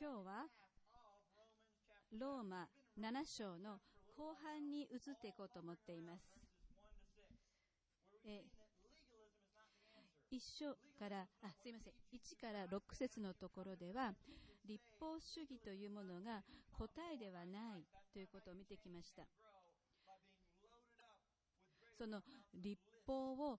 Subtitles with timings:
[0.00, 0.46] 今日は
[2.18, 2.66] ローマ
[2.98, 3.76] 7章の
[4.16, 6.24] 後半に移っていこうと思っています。
[8.24, 8.42] え
[10.30, 14.14] 一章からあすいません1から6節のところでは
[14.66, 16.40] 立法主義というものが
[16.72, 19.24] 答えではないということを見てきました
[21.98, 22.22] その
[22.54, 23.58] 立法を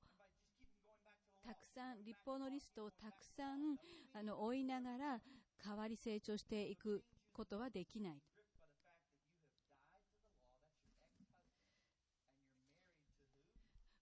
[1.45, 3.77] たくさん立法のリストをたくさん
[4.17, 5.19] あの追いながら
[5.63, 8.21] 変わり成長していくことはできない。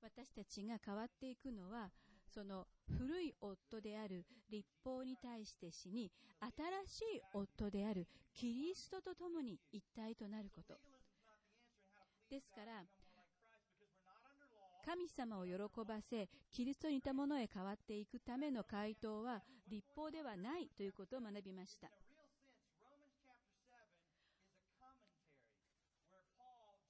[0.02, 1.92] 私たちが変わっていくのは
[2.34, 10.76] その古い夫である立法に対して死に新しい夫であるキリストと共に一体となること。
[12.30, 12.84] ですから
[14.90, 15.54] 神様を喜
[15.88, 21.90] ばせキリストに似たものへ変わっていくための回答は立法ではないということを学びました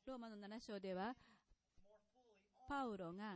[0.07, 1.13] ローマの7章では
[2.69, 3.35] パウロが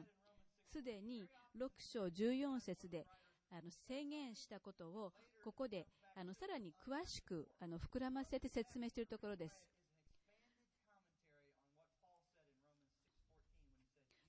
[0.72, 1.25] すでに
[1.59, 3.05] 6章14節で
[3.52, 5.11] あの制限したことを
[5.44, 9.73] ここであのさらに詳しくあの膨らませて説明しているところです。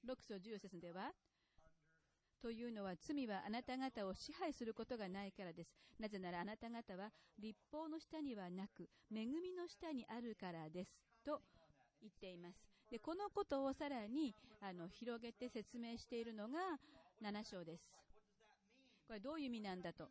[0.06, 1.12] 6章14節では、
[2.40, 5.70] というのは罪はあなた方を支配することがないからです。
[5.98, 10.90] なぜならあなた方は立法の下にはなく、恵みの下にあるからです。
[11.24, 11.40] と
[12.02, 12.60] 言っています。
[12.90, 16.58] で、このことをさらにあの広げて説明しているのが
[17.22, 17.82] 7章です。
[19.06, 20.08] これどういう意味なんだと。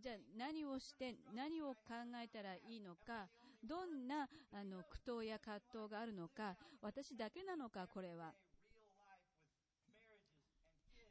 [0.00, 3.28] じゃあ何をして何を考えたらいいのか、
[3.62, 8.32] どんなあの苦闘や葛藤があるのか、私だけなのか、これは。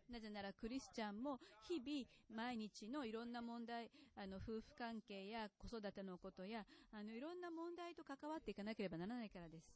[0.09, 9.69] なぜならクリスチャンも日々毎日のいろんな問題、あの夫婦関係や子育てのことや、あのいろんな問題と関わっていかなければならないからです。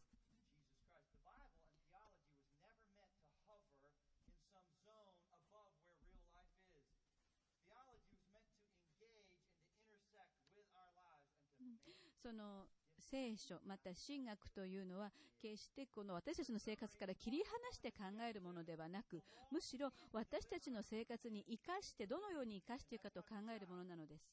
[12.23, 12.67] その
[12.97, 15.11] 聖書、また神学というのは、
[15.41, 24.23] 決してこの私たちの生活から切り離して考えるものではなく、むしろ私たちの生活に生かして、どのように生かしていくかと考えるものなのです。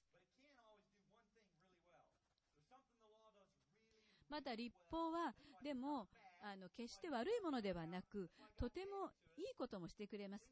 [4.28, 5.34] また立法は、
[5.64, 6.06] でも、
[6.40, 10.44] あの、決して悪いものではなく、とてもいいこともしてくれます。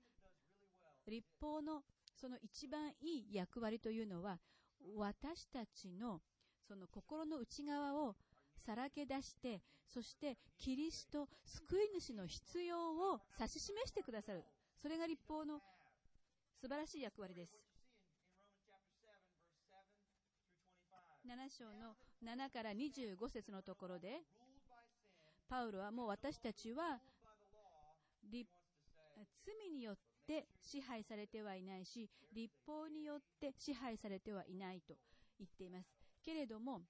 [1.07, 1.85] 立法の
[2.21, 4.41] その一番いい役割というのは、
[4.97, 6.21] 私たちの
[6.69, 8.15] その心の内側を
[8.67, 12.77] さらけ出して、そしてキリスト、救い主の必要
[13.15, 14.45] を指し示してくださる。
[14.83, 15.61] それが立法の
[16.61, 17.53] 素晴らしい役割です。
[21.27, 24.21] 7章の7から25節のところで、
[25.49, 27.01] パウロはもう私たちは
[28.31, 28.43] 罪
[29.71, 29.97] によっ
[30.27, 34.95] て支配されてはいないし、立法によって支配されてはいないと
[35.39, 35.98] 言っています。
[36.29, 36.83] けれども、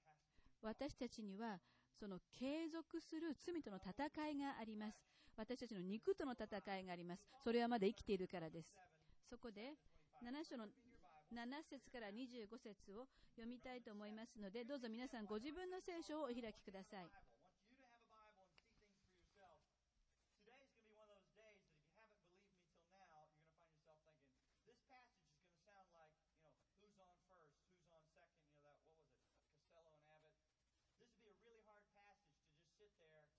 [0.61, 1.59] 私たちには、
[1.97, 4.99] その継続する罪との戦いがあります。
[5.37, 7.23] 私たちの肉との戦いがあります。
[7.41, 8.67] それはまだ生きているからです。
[9.29, 9.79] そこで、
[10.19, 10.65] 7章の
[11.31, 13.07] 7節から25節を
[13.37, 17.07] 読みたいと思いますので、どうぞ皆さんご自分の聖書をお開きください。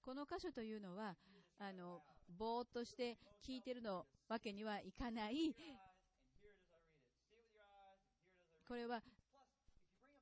[0.02, 1.14] この箇所というのは、
[1.58, 2.02] あの、
[2.38, 5.54] ぼーっとして聞いてるのわけにはいかない。
[8.66, 9.02] これは、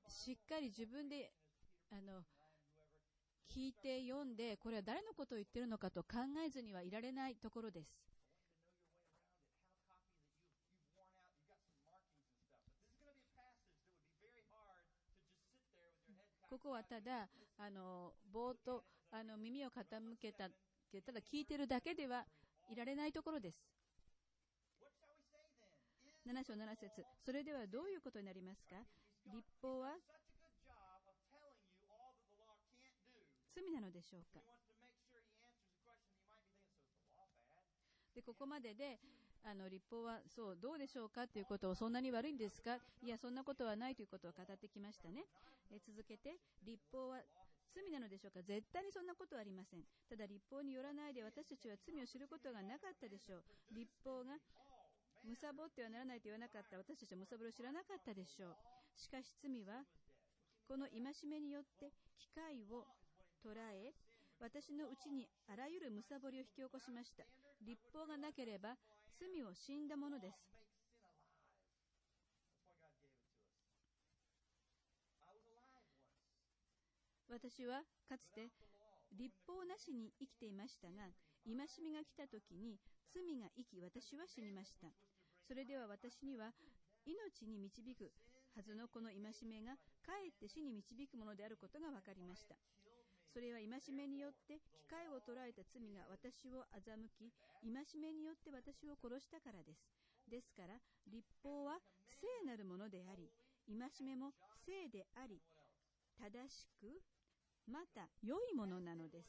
[0.09, 1.31] しっかり自分で、
[1.93, 2.23] あの、
[3.49, 8.09] 聞いて読んで、これは誰のことを言ってるのかと考えずにはいられないところです。
[16.49, 20.49] ここはただ、あの、ぼーっと、あの、耳を傾けた、
[21.05, 22.25] ただ聞いてるだけでは
[22.71, 23.57] いられないところです。
[26.27, 27.07] 7章7節。
[27.25, 28.77] それではどういうことになりますか？
[29.33, 29.97] 立法は
[33.55, 34.41] 罪なのでしょうか？
[38.15, 38.99] でここまでで
[39.45, 42.77] あの立法はそうどうでしょうかということをそんなに悪いんですか？
[43.03, 45.25] いやそんなことはないということを語ってきましたね。
[45.71, 47.21] え続けて立法は
[47.75, 48.43] 罪なのでしょうか？
[48.43, 49.85] 絶対にそんなことはありません。
[50.09, 53.45] ただ立法によらないで私たちは罪を知ることがなかったでしょう。
[53.75, 54.39] 立法が
[55.25, 58.57] 貪ってはならないと言わなかった私たちは貪りを知らなかったでしょう。
[58.97, 59.85] しかし罪は、
[60.67, 62.87] この戒めによって機会を
[63.45, 63.93] 捉え、
[64.41, 67.25] 私のうちにあらゆる貪りを引き起こしました。
[67.67, 68.79] 立法がなければ
[69.19, 70.39] 罪を死んだものです。
[77.29, 78.49] 私はかつて
[79.13, 81.13] 立法なしに生きていましたが、
[81.45, 82.77] 戒めが来た時に
[83.13, 84.89] 罪が生き、私は死にました。
[85.47, 86.53] それでは私には
[87.05, 88.13] 命に導く
[88.57, 92.57] はずのこの戒めがかえって死に導くものであることが分かりました。
[93.33, 97.33] それは戒めによって機会を捉えた罪が私を欺き、
[97.65, 99.85] 戒めによって私を殺したからです。
[100.29, 100.77] ですから、
[101.07, 103.31] 立法は聖なるものであり、
[103.69, 104.33] 戒めも
[104.65, 105.41] 聖であり、
[106.19, 106.89] 正しく、
[107.69, 109.29] また良いものなのです。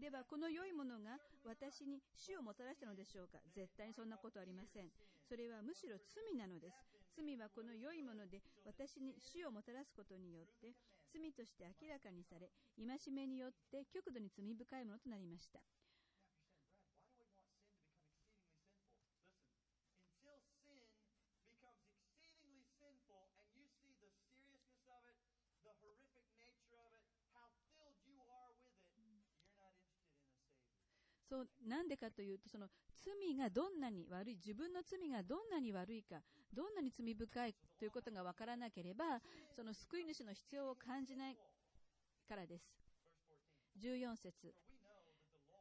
[0.00, 3.38] では、この良いものが私に死をもたらしたのでしょうか？
[3.54, 4.88] 絶対にそんなことありません。
[5.28, 6.76] それはむしろ罪なのです。
[7.14, 10.72] 罪はこの良いもので私に死をもたらすことによって
[11.12, 12.48] 罪として明らかにされ、
[12.80, 15.60] 戒めによって極度に罪深いものとなりました。
[31.32, 32.66] そうなんでかというとその
[33.00, 36.20] 罪がどんなに悪い自分の罪がどんなに悪いか
[36.52, 39.16] どんなに罪深いということが分からなければ
[39.56, 41.36] その救い主の必要を感じない
[42.28, 42.68] からです。
[43.80, 44.52] 14節。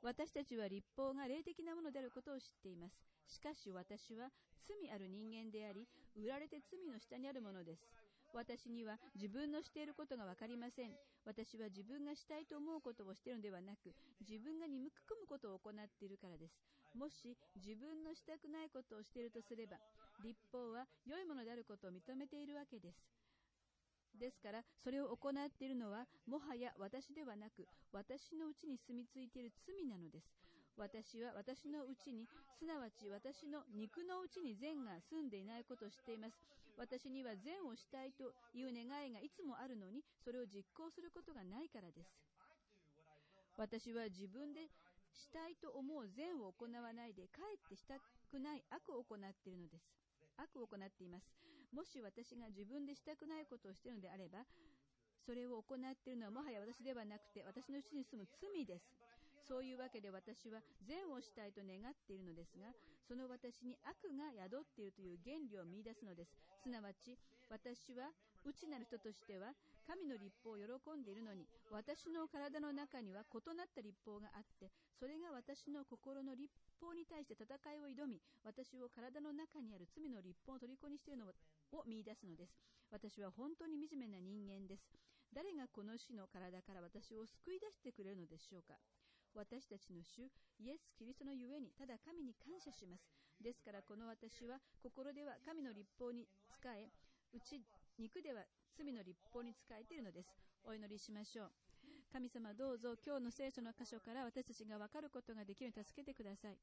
[0.03, 2.99] 私たちは立法が霊的なものであることを知っています。
[3.31, 4.27] しかし私は
[4.67, 5.87] 罪ある人間であり
[6.19, 7.87] 売られて罪の下にあるものです。
[8.33, 10.91] 私には自分のしていることが分かりません。
[11.25, 13.93] 私は自分がしたいと思うことをしているのではなく、
[14.27, 14.89] 自分が憎
[15.21, 16.57] むことを行っているからです。
[16.97, 19.77] もし自分のしたくないことをしているとすれば、
[20.23, 22.97] 立法は良いものであることを認めているわけです。
[24.19, 30.27] ですから、それを行っているのは、もはや私ではなく、私のうちに住み着いている罪なのです。
[30.75, 32.27] 私は私のうちに、
[32.57, 36.60] すなわち私の肉のうちに善が住んでいないことを知っています。
[36.77, 42.09] 私には善をしたいという願いがいつもあるのに、それを実行することがないからです。
[43.57, 44.67] 私は自分で
[45.13, 49.85] したいと思う善を行わないで、かえってしたくない悪を行っているのです。
[50.37, 51.27] 悪を行っています。
[51.71, 54.43] もし私が自分でしたくないことをしているのであれば、
[55.25, 58.89] それを行っているのはもはや私ではなくて、私のうちに住む罪です。
[59.47, 62.71] そういうわけで私は善をしたいと願っているのですが、
[63.07, 66.35] その私に悪が宿っているという原理を見出すのです。
[66.63, 67.17] すなわち、
[67.49, 68.13] 私は
[68.45, 69.53] 内なる人としては、
[69.85, 76.49] 神の立法を喜んでいるのに、私の体の中には異なった立法があって、それが私の心の立
[76.79, 82.53] 法に対して戦いを挑み、私を体の中にある罪の立法を虜にしているのを見出すのです。
[82.91, 84.85] 私は本当に惨めな人間です。
[85.33, 88.75] 誰がこの死の体から私を救い出してくれるのでしょうか
[89.35, 90.27] 私たちの主、
[90.59, 93.07] イエス・キリストのゆえに、ただ神に感謝します。
[93.41, 96.89] ですから、この私は、心では神の立法に仕え、
[97.33, 97.63] 内、
[97.97, 98.43] 肉では
[98.75, 100.29] 罪の立法に仕えているのです。
[100.63, 101.51] お祈りしましょう。
[102.11, 106.57] 神様どうぞ今日の聖書の箇所から私たちが分かることができるように助けてください。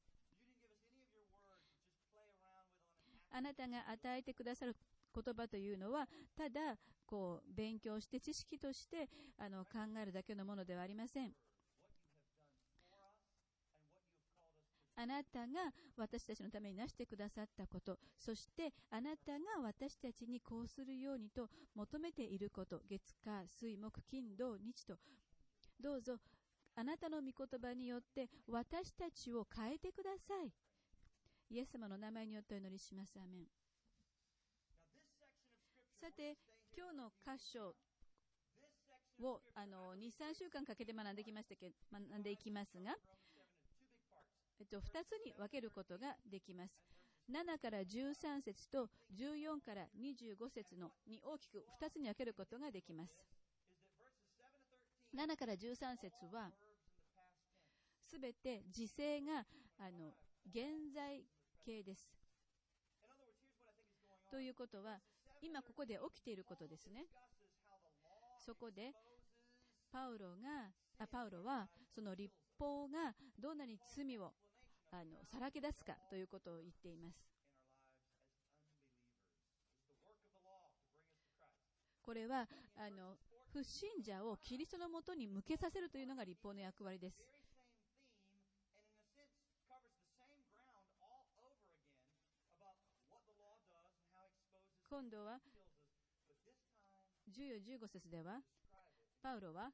[3.31, 4.75] あなたが与えてくださる
[5.13, 11.33] 言葉というのは、ただ、こう、勉強して知識として、あの、考えるだけのものではありません。
[15.01, 24.97] あなたが私たちのためになしてくださったこと、そしてあなたが私たちにこうするようにと求めていること、月火、水木、金、土、日と、
[25.81, 26.17] どうぞ
[26.75, 30.51] あなたの御言葉によって私たちを変えてください。
[31.49, 33.17] イエス様の名前によってお祈りします。
[33.17, 33.45] アメン
[36.01, 36.37] さて、
[36.75, 37.73] 今日の箇所
[39.21, 42.95] をあの2、3週間かけて学んできましたけ学んでいきますが、
[44.59, 46.73] えっと、2つに分けることができます。
[47.31, 53.13] 7から13節と14から25節のに大きく2つに分けることができます。
[55.15, 56.51] 7から13節は、
[58.03, 59.45] すべて時勢が
[59.77, 60.13] あの
[60.49, 61.23] 現在
[61.63, 62.09] 形です。
[64.31, 64.99] ということは、
[65.41, 67.05] 今ここで起きていることですね。
[68.45, 68.93] そこで、
[69.91, 74.33] パウロが、あパウロは、その立法がどんなに罪を
[74.91, 77.29] あのさらけ出すかということを言っています。
[82.01, 83.17] これはあの
[83.53, 87.17] 不信者をキリストのもとに向けさせるというのが立法の役割です。
[94.89, 95.37] 今度は
[97.29, 98.41] 14、15節では、
[99.21, 99.69] パウロは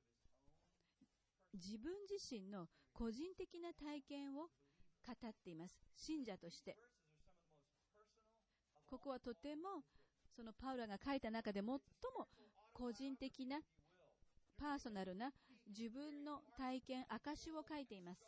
[1.54, 4.50] 自分自身の個人的な体験を
[5.06, 5.76] 語っています。
[5.96, 6.76] 信者として。
[8.88, 9.84] ここはとても
[10.36, 11.80] そのパウロが書いた中で最も
[12.74, 13.60] 個人的な
[14.58, 15.32] パーソナルな
[15.68, 18.22] 自分の体験、証を書いています。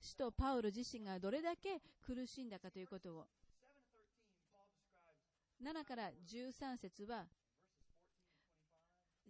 [0.00, 3.26] 使徒パウロ自身がどれだけ苦しんだかということを。
[5.62, 7.26] 7から13節は、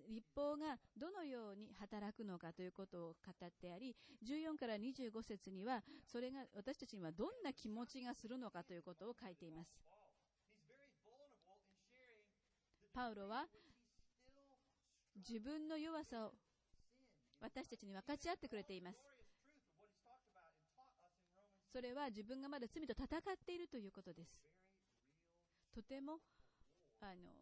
[0.09, 3.97] 立法がどのように働くのかということを語ってあり、
[4.27, 9.71] 14から25節には、それが私たちにはどんな気持ちがするのかということを書いています。
[12.95, 13.47] パウロは
[15.17, 16.33] 自分の弱さを
[17.41, 18.99] 私たちに分かち合ってくれています。
[21.73, 24.31] それは自分がまだ罪と戦っているということです。
[25.75, 26.19] とても
[27.01, 27.33] あの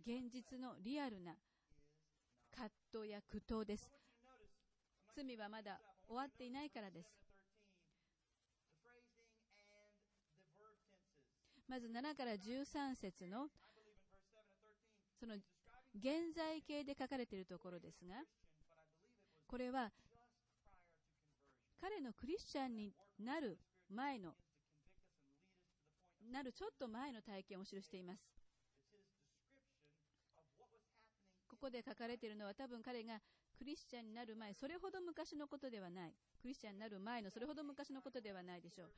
[0.00, 1.32] 現実のリアルな
[2.92, 3.90] 葛藤や苦闘です。
[5.16, 7.08] 罪はまだ終わっていないからです。
[11.68, 13.48] まず7から13節の
[15.18, 15.34] その
[15.96, 18.14] 現在形で書かれているところですが、
[19.48, 19.90] これは
[21.80, 23.58] 彼のクリスチャンになる
[23.92, 24.34] 前の、
[26.30, 28.35] なるちょっと前の体験を記しています。
[31.56, 33.18] ここで書かれているのは多分彼が
[33.56, 36.12] クリスチャンになる前、それほど昔のことではない。
[36.42, 38.88] クリスチャンになる前のそれほど昔のことではないでしょう。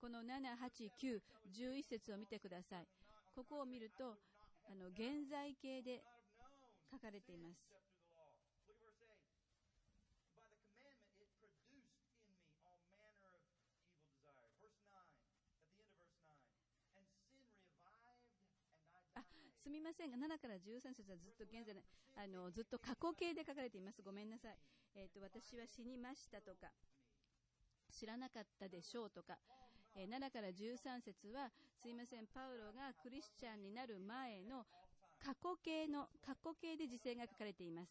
[0.00, 1.20] この7、8、9、
[1.52, 2.86] 11節を見てください。
[3.36, 4.16] ここを見ると、
[4.64, 6.00] あの、現在形で
[6.90, 7.60] 書かれています。
[19.14, 21.80] あすみませんが、7から13節はずっと現在の
[22.12, 24.04] あのずっと過去形で書かれています。
[24.04, 24.56] ごめんなさい。
[24.92, 26.68] えっ、ー、と、私は死にましたとか、
[27.88, 29.40] 知らなかったでしょうとか、
[29.96, 31.48] えー、7から13節は、
[31.80, 34.68] すいません、パウロがクリスチャンになる前の
[35.16, 37.88] 過去形の、過去形で時勢が書かれています。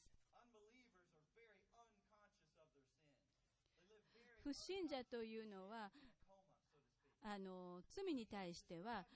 [4.46, 5.90] 不信者というのは、
[7.24, 9.08] あの、罪に対しては、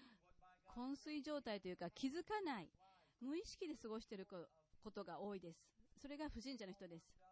[0.75, 2.67] 昏睡状態というか気づかない、
[3.21, 4.27] 無意識で過ごしている
[4.83, 5.59] ことが多いです。
[6.01, 7.23] それが不信者の人です。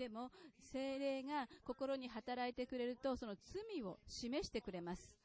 [0.00, 0.30] でも、
[0.72, 5.19] 精霊が心に働いてくれると、その罪を示してくれます。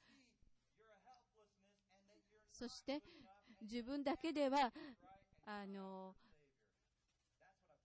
[2.57, 3.01] そして、
[3.61, 4.71] 自分だけでは、
[5.45, 6.15] あの、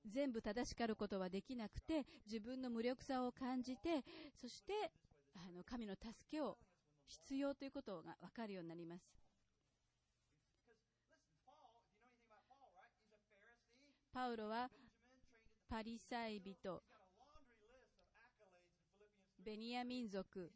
[0.06, 4.04] 全部正しかることはできなくて、自分の無力さを感じて、
[4.40, 4.92] そして、
[5.34, 6.56] あの、神の助けを
[7.06, 9.02] 必要ということが分かるようになります。
[14.12, 14.68] パウロは
[15.68, 16.82] パリサイ人、
[19.44, 20.52] ベニヤ民族、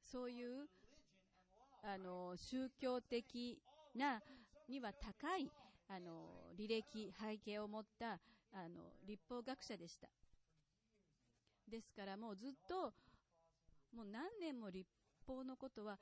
[0.00, 0.68] そういう
[1.82, 3.58] あの宗教的
[3.94, 4.20] な
[4.68, 5.50] には高い
[5.88, 8.18] あの履歴、背景を持った
[8.52, 10.08] あの立法学者でした。
[11.70, 12.92] ですからもうずっと
[13.94, 14.88] もう何年も立
[15.26, 15.98] 法のことは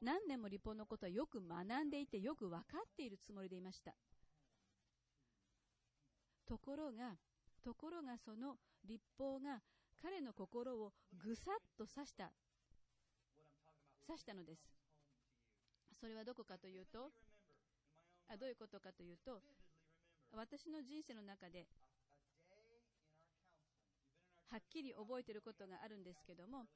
[0.00, 3.94] 何年も立法のことはよく学んでいてよく分かっているつもりでいました。
[6.46, 7.16] ところが、
[7.64, 9.60] ところがその立法が
[10.02, 12.30] 彼の心をぐさっと刺した、
[14.06, 14.62] 刺したのです。
[16.00, 17.10] それはどこかというと、
[18.28, 19.40] あどういうことかというと、
[20.32, 21.66] 私の人生の中で、
[24.50, 26.66] はっきり覚えていることがあるんですけども、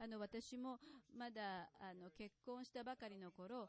[0.00, 0.78] あの私も
[1.16, 3.68] まだあの結婚したばかりの頃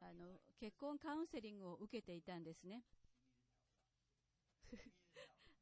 [0.00, 2.82] あの結婚カウンセリングを受けていたんですね。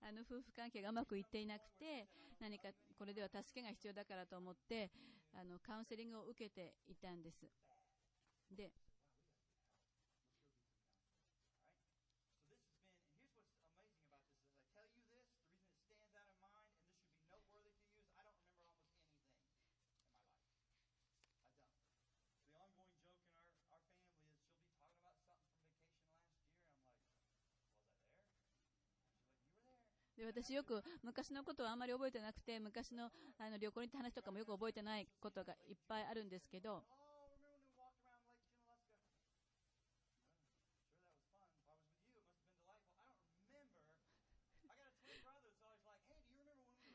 [0.00, 2.06] あの夫婦関係がうまくいっていなくて
[2.38, 4.90] 何かこれでは助けが必要だからと思って
[5.34, 7.46] あのカウンセリングを受けていたんです。
[8.50, 8.72] で
[30.28, 36.84] 私よく昔のことはあんまり覚えてなくて、昔のあの旅行に行った話とかもよく覚えてないことがいっぱいあるんですけど、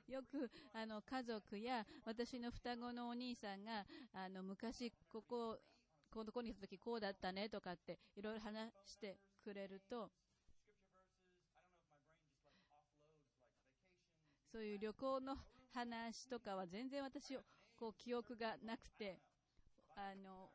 [0.07, 5.59] よくあの家族や私の双子のお兄さんがあの昔ここ
[6.11, 10.11] このとこにいた時こうだったねとかっていろいろ話してくれると
[14.53, 15.35] そういう旅行の
[15.73, 17.35] 話とかは全然私
[17.75, 19.17] こう記憶がなくて
[19.95, 20.51] あの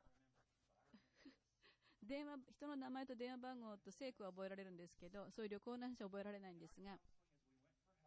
[2.00, 6.96] 電話人の名前と電話番号と聖句は覚えられるんですけどそういう旅行の話は覚えられないんですが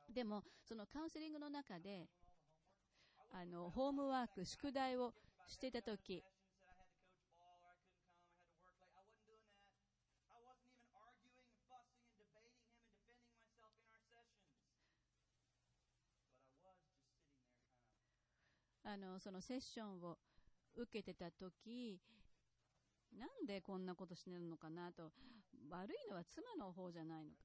[0.07, 2.07] でもそのカウンセリングの中で
[3.29, 5.13] あのホームワーク宿題を
[5.45, 6.24] していた時
[18.93, 20.17] あのそのセッションを
[20.75, 21.98] 受けてた時
[23.17, 25.12] なんでこんなことしてるのかなと。
[25.69, 27.38] 悪いのは妻の方じゃないのか。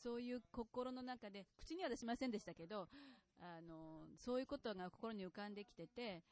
[0.00, 2.88] そういう心の中で口には出しませんでしたけど
[3.40, 6.22] あのそういうことが心に浮かんできてて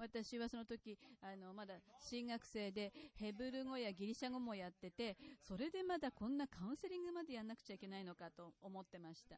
[0.00, 5.16] 私はその時あのまだ進学生でヘブル語やギリシャ語もやってて
[5.46, 9.36] それでまだこんなカウンセリングまでやんなくちゃいけないのかと思ってました。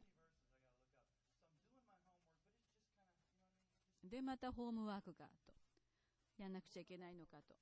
[4.05, 5.55] でまたホームワークがと。
[6.39, 7.55] やんなくちゃいけないのかと。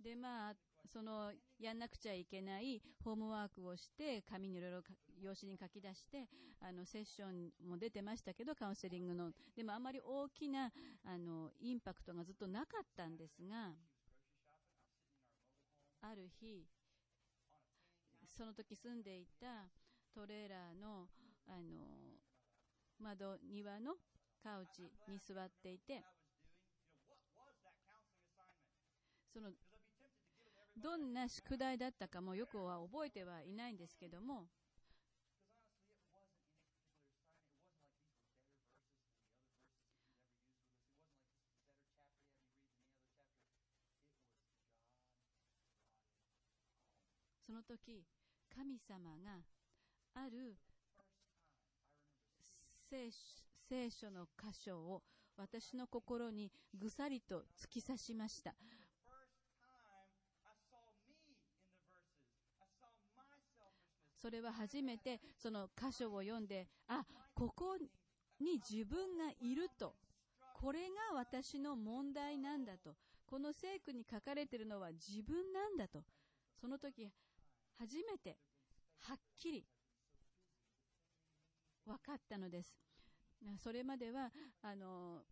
[0.00, 0.54] でまあ
[0.86, 4.82] そのやんなくちゃいけないホームワークをして紙にいろいろ
[5.20, 6.28] 用紙に書き出して
[6.60, 9.30] あのセッションも出てましたけどカウンセリングの。
[9.56, 10.70] でもあまり大きな
[11.04, 13.72] あのインパクトがずっとなかったんですが
[16.02, 16.66] ある日
[18.26, 19.70] その時住んでいた
[20.14, 21.08] トレーラーの
[21.46, 22.18] あの
[22.98, 23.94] 窓庭の
[24.42, 26.02] カウチに座っていて
[29.32, 29.50] その
[30.76, 34.46] どんな宿題だったかもよくは覚えてはいないんですけども
[47.46, 48.02] その時
[48.54, 49.42] 神様が
[50.14, 50.56] ある
[53.68, 55.02] 聖書の箇所を
[55.36, 58.54] 私の心にぐさりと突き刺しました。
[64.22, 67.04] それは初めてその箇所を読んであ
[67.34, 67.76] ここ
[68.38, 69.94] に自分がいると。
[70.54, 72.94] これが私の問題なんだと。
[73.26, 76.04] この聖句に書かれているのは自分なんだと。
[76.60, 77.10] その時
[77.78, 78.36] 初めて
[79.00, 79.64] はっきり
[81.84, 82.76] 分かったのです。
[83.58, 84.30] それまでは
[84.62, 85.22] あの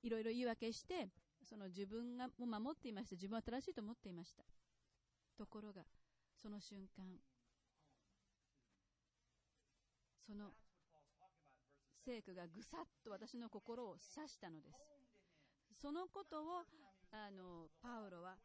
[0.00, 1.08] いろいろ言い訳して
[1.42, 3.16] その自分がも守っていました。
[3.16, 4.44] 自分は正しいと思っていました。
[5.36, 5.82] ところが
[6.40, 7.04] その瞬間
[10.28, 10.52] その
[12.04, 14.76] 聖句がぐさっと私の心を刺したのです。
[15.80, 16.68] そのことを
[17.16, 18.36] あのパウロは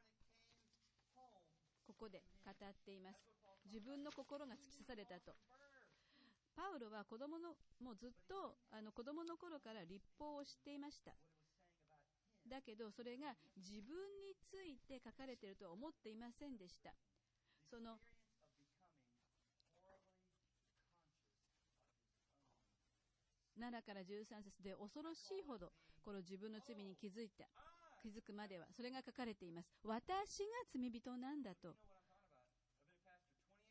[1.86, 2.56] ここで語っ
[2.88, 3.20] ています。
[3.68, 5.36] 自分の心が突き刺されたと。
[6.56, 7.52] パウロは子供の、
[7.84, 11.12] もうずっとあの子供の頃から立法をしていました。
[12.48, 13.92] だけどそれが自分
[14.24, 16.96] について書かれているとは思っていませんでした。
[17.70, 18.00] その
[23.60, 25.72] 7から13節で恐ろしいほど
[26.04, 27.46] この自分の罪に気づいた。
[28.02, 29.70] 気づくまではそれが書かれています。
[29.84, 31.76] 私が罪人なんだと。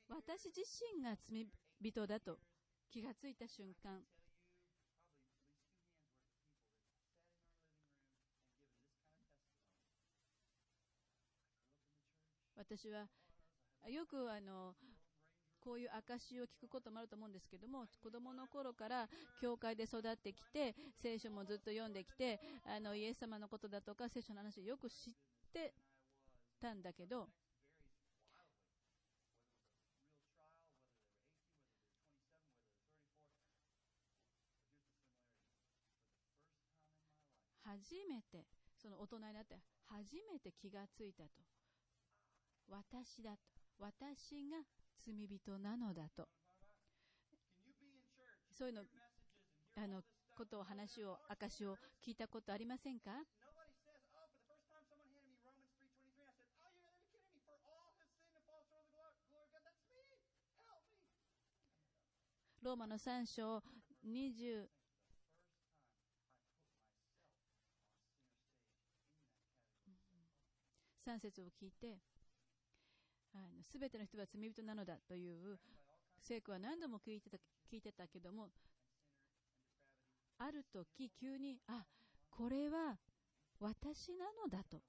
[0.09, 0.63] 私自
[0.97, 1.47] 身が罪
[1.81, 2.39] 人だと。
[2.91, 4.01] 気がついた瞬間。
[12.57, 13.07] 私は
[13.91, 14.75] よくあの
[15.63, 19.09] こういう証を聞くこともあると思うんですけども、子供の頃から
[19.41, 25.15] 教会で育ってきて、聖書もずっと読んできて、あの、イエス様のことだとか、聖書の話をよく知っ
[25.53, 25.73] て
[26.61, 27.29] たんだけど、
[37.63, 38.45] 初めて、
[38.77, 41.31] その大人になって、初めて気がついたと。
[42.69, 43.39] 私だと。
[43.79, 44.59] 私が
[45.05, 46.29] 罪人なのだと。
[48.53, 48.83] そういうの、
[49.77, 50.03] あの、
[50.37, 53.11] ことを話を、証を聞いたことありませんか？
[62.63, 63.61] ローマの3章
[64.05, 64.69] 20
[71.05, 71.99] 3節を聞いて、
[73.35, 75.59] あの全ての人は罪人なのだという
[76.21, 77.37] 聖句は何度も聞いてた
[77.71, 78.51] 聞いてたけども、
[80.37, 81.87] ある時急に、あ、
[82.31, 82.99] これは
[83.61, 84.83] 私なのだと、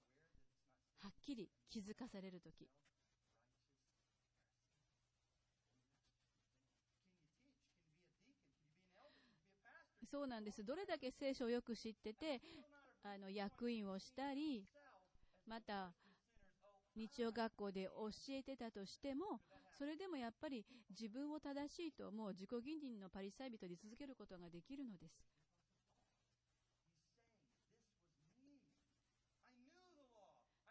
[0.97, 2.67] はっきり気づかされる時。
[10.05, 10.63] そうなんです。
[10.63, 12.41] どれだけ聖書をよく知ってて、
[13.03, 14.65] あの、役員をしたり、
[15.47, 15.93] また、
[16.95, 19.39] 日曜学校で教えてたとしても、
[19.77, 25.33] それでもやっぱり自分を正しいと思う自己吟味のパリサイ人で続けることができるのです。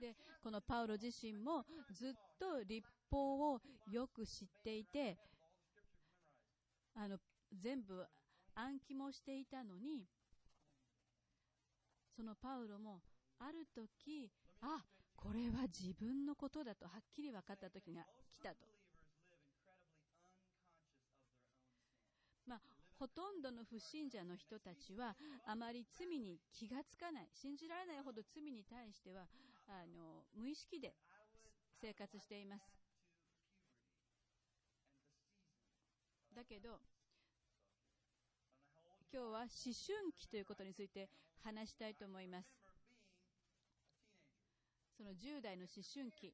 [0.01, 5.17] で、このパウロ自身もずっと立法をよく知っていて、
[6.95, 7.19] あの、
[7.53, 8.05] 全部
[8.55, 10.07] 暗記もしていたのに、
[12.17, 13.01] そのパウロも
[13.39, 14.31] ある時、
[14.61, 14.85] あ、
[15.23, 18.57] これは自分のことだとはっきり分かった時が来たと。
[22.45, 22.61] まあ、
[22.99, 25.15] ほとんどの不信者の人たちは
[25.47, 29.23] あまり罪に気がつかない信じられないほど罪に対しては
[29.69, 30.93] あの無意識で
[31.81, 32.63] 生活しています
[36.35, 36.81] だけど
[39.13, 41.09] 今日は思春期ということについて
[41.45, 42.62] 話したいと思います
[45.03, 46.33] その10代の思春期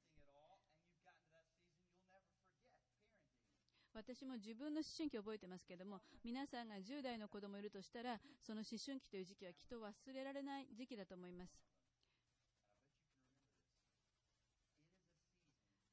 [3.94, 11.50] 私も自分の思春期を覚えてますけども、皆さんが10代の子供いるとしたら、その思春期という時期はきっと忘れられない時期だと思います。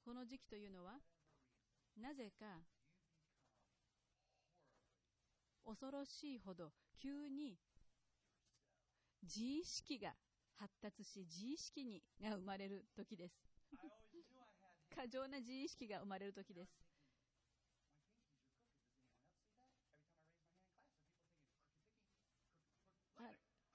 [0.04, 1.00] この時期というのは、
[1.98, 2.46] なぜか、
[5.66, 7.58] 恐ろしいほど急に
[9.24, 10.12] 自意識が
[10.58, 13.36] 発達し、自意識にが生まれる時です。
[14.96, 16.72] 過剰な自意識が生まれる時です。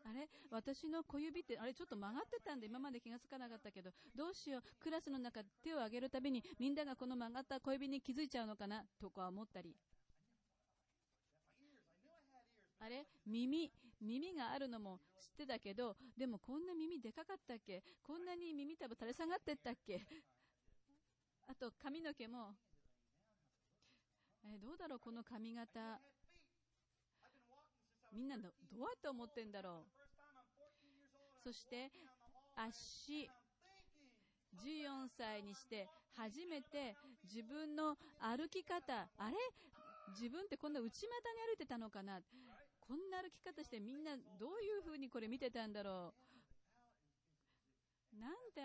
[0.02, 0.28] あれ？
[0.50, 8.82] 私の小指って、あれちょっと曲がってたんで今まで気がつかなかったけど、どうしよう、クラスの中手を挙げるたびにみんながこの曲がった小指に気づいちゃうのかな？
[8.98, 9.76] とか思ったり。
[12.80, 13.06] あれ？
[13.26, 17.82] 耳、耳があるのも知ってたけど、でもこんな耳でかかったっけ？
[18.02, 20.00] こんなに耳たぶ垂れ下がってったっけ？
[21.46, 22.54] あと髪の毛も、
[24.44, 24.98] えどうだろう？
[24.98, 26.00] この髪型。
[28.12, 31.44] みんなどうやって思ってんだろう？
[31.44, 31.90] そして
[32.56, 33.28] 足。
[34.50, 39.08] 14歳にして初めて自分の歩き方。
[39.16, 39.36] あれ？
[40.08, 42.20] 自分ってこんな内股に歩いてたのかな？
[42.90, 46.12] こんな歩き方してみんなどういう風にこれ見てたんだろ
[48.16, 48.18] う。
[48.18, 48.62] なんで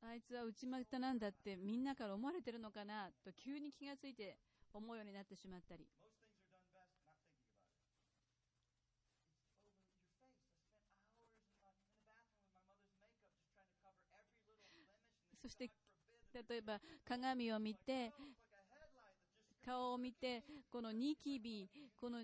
[0.00, 4.38] あいつは内股なんだってみんなから思われてるのかなと急に気がついて
[4.72, 5.86] 思うようになってしまったり。
[15.42, 15.70] そして、
[16.48, 18.10] 例えば鏡を見て、
[19.62, 21.68] 顔を見て、このニキビ、
[22.00, 22.22] この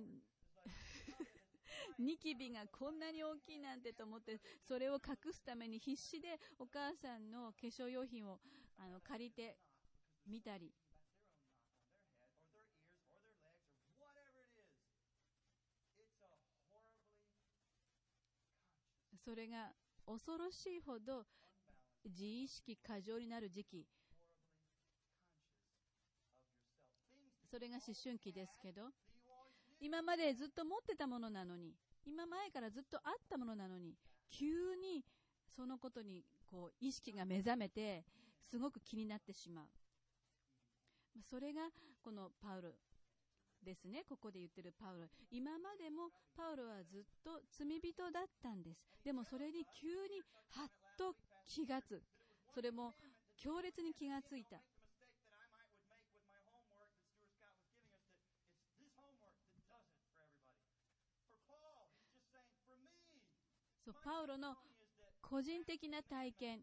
[1.98, 8.38] ニキビがこんなに大きいなんてと思って、それを隠すために必死でお母さんの化粧用品を
[8.78, 9.56] あの借りて
[10.26, 10.72] みたり。
[19.24, 19.72] それが
[20.06, 21.24] 恐ろしいほど
[22.04, 23.86] 自意識過剰になる時期。
[27.50, 28.90] それが思春期ですけど。
[29.78, 31.74] 今までずっと持ってたものなのに。
[32.06, 33.94] 今前からずっとあったものなのに
[34.30, 35.04] 急に
[35.54, 38.04] そのことにこう意識が目覚めて
[38.40, 39.64] すごく気になってしまう。
[41.28, 41.62] それが
[42.02, 42.68] このパウロ
[43.64, 44.04] ですね。
[44.08, 45.06] ここで言ってるパウロ。
[45.30, 48.80] 今までもパウロはずっと罪人だったんです。
[49.04, 51.14] でもそれに急にはっと
[51.46, 52.02] 気がつ
[52.54, 52.94] それも
[53.36, 54.58] 強烈に気がついた。
[63.86, 64.56] そうパウロの
[65.22, 66.58] 個人的な体験、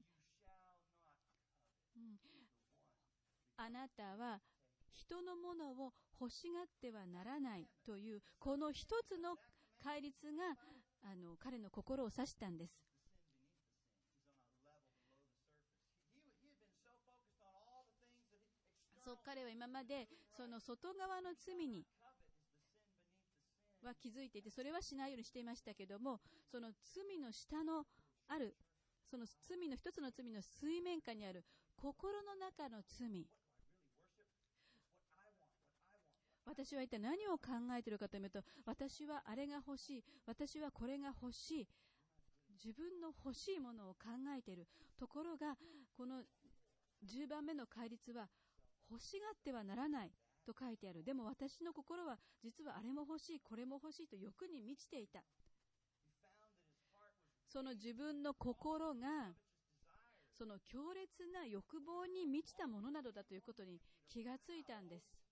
[1.95, 2.19] うん、
[3.55, 4.41] あなたは
[4.91, 9.38] 人のものを欲しがってはならないというこの一つの
[9.81, 10.57] 戒律が
[11.09, 12.73] あの彼の心を指したんです。
[19.05, 21.86] そう彼は今までその外側の罪に
[23.84, 26.19] は気づいていてそれはしないようにしていましたけども
[26.52, 27.86] その罪の下の
[28.28, 28.56] ある
[29.10, 31.43] その罪の一つの罪の水面下にある
[31.76, 33.28] 心の中の罪。
[36.46, 41.67] 私は一体何を考えているかというと、私はあれが欲しい、私はこれが欲しい、
[42.63, 44.67] 自分の欲しいものを考えている。
[44.98, 45.56] ところが、
[45.98, 46.22] この
[47.06, 48.28] 10番目の戒律は、
[48.89, 50.12] 欲しがってはならない
[50.43, 51.03] と書いてある。
[51.03, 55.23] でも私の心は、実はあれも欲しい、これも欲しいと欲に満ちていた。
[57.47, 59.36] その自分の心が、
[60.38, 63.79] その強烈な欲望に満ちたものなどだということに
[64.10, 65.23] 気がついたんです。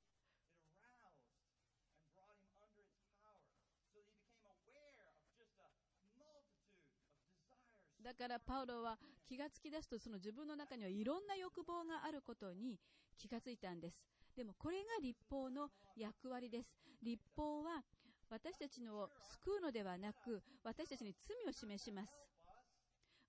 [8.02, 8.97] だからパウロは
[9.28, 12.80] 気がつき出すとその自分の中にはいろんな欲望があることに
[13.17, 13.95] 気がついたんです。
[14.36, 16.70] でもこれが立法の役割です。
[17.04, 17.84] 立法は
[18.30, 19.10] 私たちのを
[19.44, 22.13] 救うのではなく私たちに罪を示します。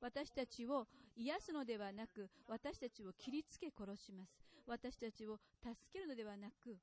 [0.01, 0.87] 私たちを
[1.17, 4.33] 癒すのではなく私たちを切りつけ殺します。
[4.67, 6.79] 私たちを助けるのではなく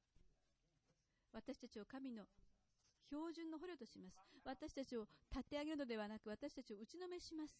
[1.34, 2.24] 私たちを神の
[3.08, 4.18] 標準の捕虜とします。
[4.46, 7.56] 私たちを立て上げるのではなく私たちを打ちのめします。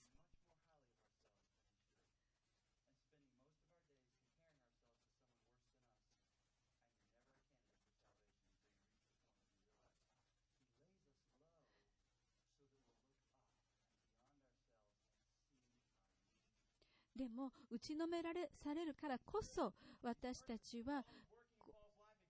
[17.20, 21.04] でも打ちのめられされるからこそ私たちは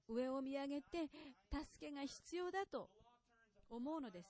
[0.07, 1.05] 上を見上げて
[1.53, 2.89] 助けが必要だと
[3.69, 4.27] 思うのです。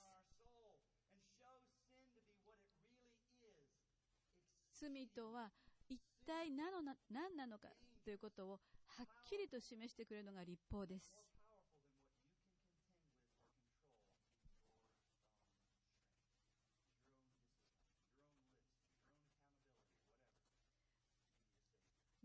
[4.78, 5.48] 罪とは
[5.88, 7.68] 一体何の何なのか
[8.04, 8.56] ということをは
[9.02, 11.10] っきりと示してくれるのが立法です。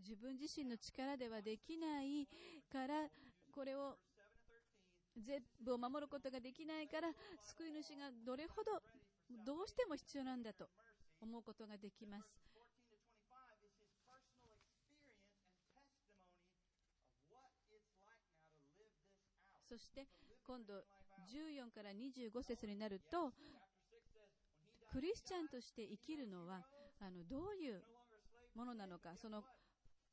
[0.06, 2.28] 自分自身の力ではできない
[2.72, 3.10] から
[3.52, 3.98] これを
[5.18, 7.10] 全部を守ることができないから
[7.42, 8.80] 救い主がどれほど
[9.44, 10.70] どうしても必要なんだと
[11.20, 12.46] 思うことができます。
[19.68, 20.06] そして
[20.46, 20.76] 今度
[21.34, 23.34] 14から25節になると
[24.92, 26.62] クリスチャンとして生きるのは
[27.02, 27.82] あのどういう
[28.56, 29.44] ものなのかその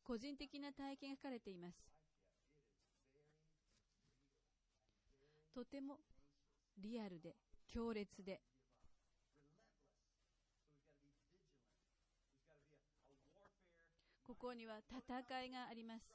[0.05, 1.77] 個人的な体験が書かれています。
[5.55, 5.99] とても
[6.79, 7.37] リアルで
[7.69, 8.41] 強烈で
[14.25, 16.07] ここには戦いがあります。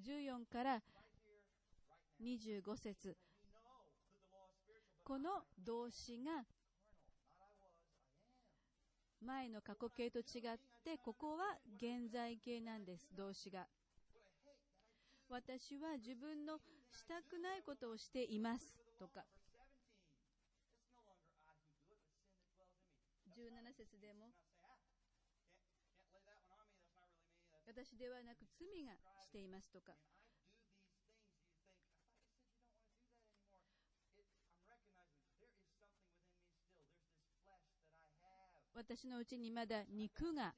[0.00, 0.82] 14から
[2.22, 3.16] 25節
[5.02, 5.30] この
[5.64, 6.44] 動詞が
[9.20, 13.08] 前の過去形と違ってここは現在形なんです。
[13.16, 13.66] 動詞が。
[15.28, 16.58] 私は自分の
[16.92, 18.74] したくないことをしています。
[18.98, 19.24] とか。
[23.36, 24.32] 17節でも。
[27.66, 29.70] 私ではなく罪がしています。
[29.70, 29.92] とか。
[38.76, 40.52] 私のうちにまだ肉が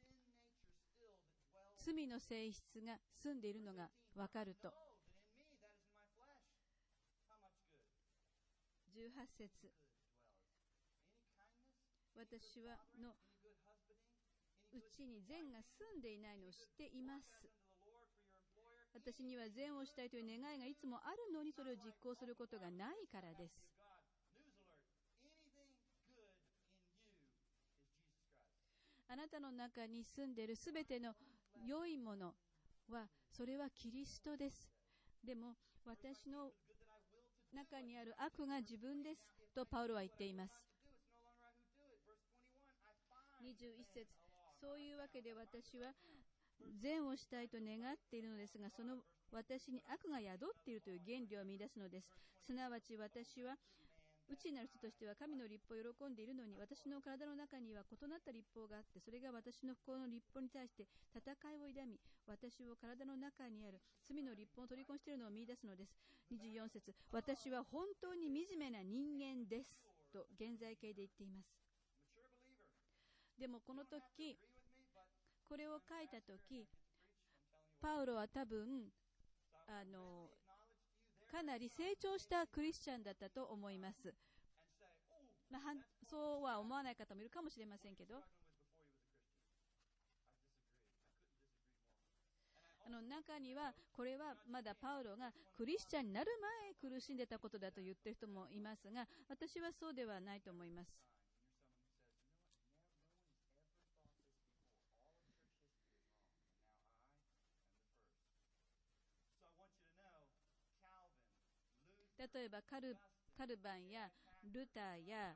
[1.78, 4.74] 罪の性質が住んでいるのがわかると。
[8.90, 9.70] 18節。
[12.16, 13.14] 私はの
[14.74, 17.30] うちに善が住んでいないのを知っています。
[18.92, 23.77] 私には善をしたいという願いがいつもあるのにそれを実行することがないからです。
[29.08, 31.14] あなたの中に住んでいるすべての
[31.66, 32.34] 良いもの
[32.90, 34.70] は、それはキリストです。
[35.24, 36.50] でも、私の
[37.54, 39.24] 中にある悪が自分です。
[39.54, 40.52] とパウロは言っています。
[43.42, 44.06] 21節
[44.60, 45.94] そういうわけで私は
[46.82, 48.96] 善をしたいと願っているのですが、その
[49.32, 52.06] 私に悪が宿っているという原理を見出すのです。
[52.44, 53.56] すなわち私は
[54.28, 60.84] 内なる人としては神の立法を喜んでいるのに、私の体の中には異なった立法があって、それが私の心の立法に対して
[61.16, 61.96] 戦いを挑み、
[62.28, 65.96] 私を体の中にある罪の立法を取り込んしているのを見出すのです。
[66.28, 69.72] 24節私は本当に惨めな人間です。
[70.12, 71.48] と現在形で言っています。
[73.38, 74.36] でもこの時、
[75.48, 76.68] これを書いた時、
[77.80, 78.90] パウロは多分、
[79.68, 80.28] あの、
[81.30, 84.12] かなり成長したクリスチャンだったと思います。
[85.50, 85.62] まあ、
[86.08, 88.16] そうは思わない方もいるかもしれませんけど、
[92.86, 96.30] あの中には、これはまだパウロがクリスチャンになる
[96.80, 100.88] 前苦しんでたことだと言ってる人もいますが、私はそうではないと思います。
[112.34, 112.96] 例えばカル
[113.36, 114.08] カルバンや
[114.52, 115.34] ルターや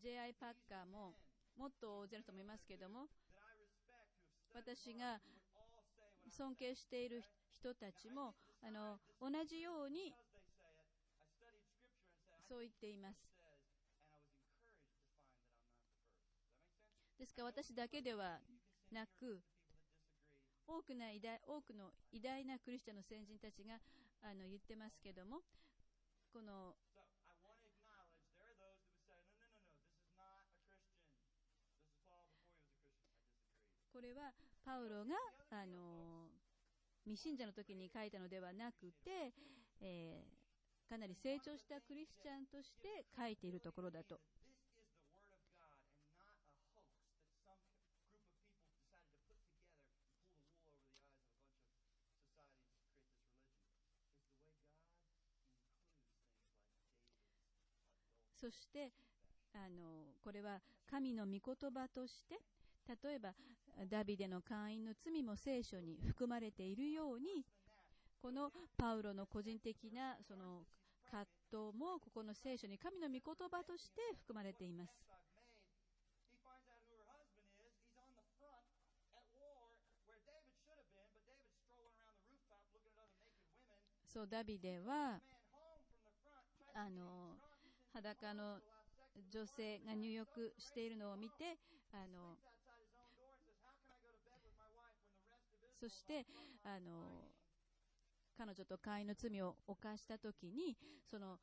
[0.00, 0.32] J.I.
[0.34, 1.14] パッカーも
[1.58, 3.06] もっと大勢の人もいますけども
[4.54, 5.18] 私が
[6.30, 10.14] 尊敬している人たちもあの同じように
[12.48, 13.28] そう言っています。
[17.18, 18.38] ですから私だけでは
[18.92, 19.42] なく
[20.66, 23.74] 多くな偉大多くの偉大なクリスチャンの先人たちが
[24.22, 25.42] あの言ってますけども
[26.32, 26.74] この
[33.92, 34.30] これは
[34.64, 35.16] パウロが
[35.50, 36.30] あの
[37.04, 39.32] 未信者の時に書いたのではなくて、
[39.80, 44.20] えー、かなり成長したクリスチャンとして書いているところだと
[58.40, 58.92] そして
[59.54, 62.38] あのこれは神の御言葉として
[63.02, 63.34] 例えば
[63.90, 67.44] ダビデの会員の罪も聖書に含まれているように
[68.20, 70.62] このパウロの個人的なその
[71.10, 73.20] 葛藤もここの聖書に神の御言
[73.50, 74.92] 葉として含まれています。
[84.12, 85.20] そうダビデは
[86.74, 87.36] あの
[87.94, 88.58] 裸の
[89.32, 91.56] 女性が入浴しているのを見て
[91.92, 92.36] あの
[95.80, 96.26] そして
[96.64, 97.30] あの
[98.36, 100.76] 彼女と会員の罪を犯した時に
[101.10, 101.38] その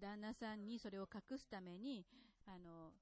[0.00, 2.04] 旦那さんにそれを隠すために
[2.46, 2.92] あの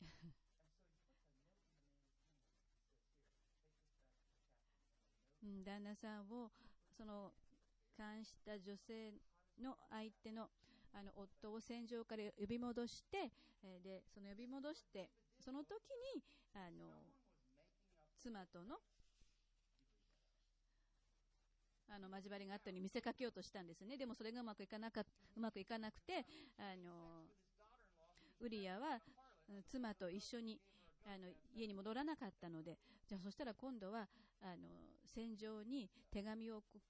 [5.64, 6.52] 旦那さんを
[6.96, 7.32] その
[7.96, 9.12] 監視した女性
[9.60, 10.50] の相手の
[10.94, 13.30] あの夫を戦場から呼び戻して、
[13.62, 15.72] えでその呼び戻してその時
[16.14, 16.22] に
[16.54, 16.84] あの
[18.18, 18.76] 妻との
[21.88, 23.98] あの交わりがあったように見せかけようとしたんですね。
[23.98, 25.02] でもそれがうまくいかなか
[25.36, 26.24] うまくいかなくて
[26.56, 27.26] あの
[28.40, 29.00] ウリアは
[29.68, 30.58] 妻と一緒に
[31.04, 34.08] あの家に戻らなかったのでじゃあそしたら今度は
[34.42, 34.68] あの
[35.14, 36.80] 戦場に手紙を送っ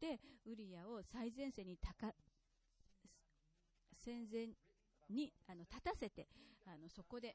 [0.00, 2.12] てウリアを最前線にたか
[4.04, 4.48] 戦前
[5.08, 6.26] にあの立たせて
[6.66, 7.34] あのそこで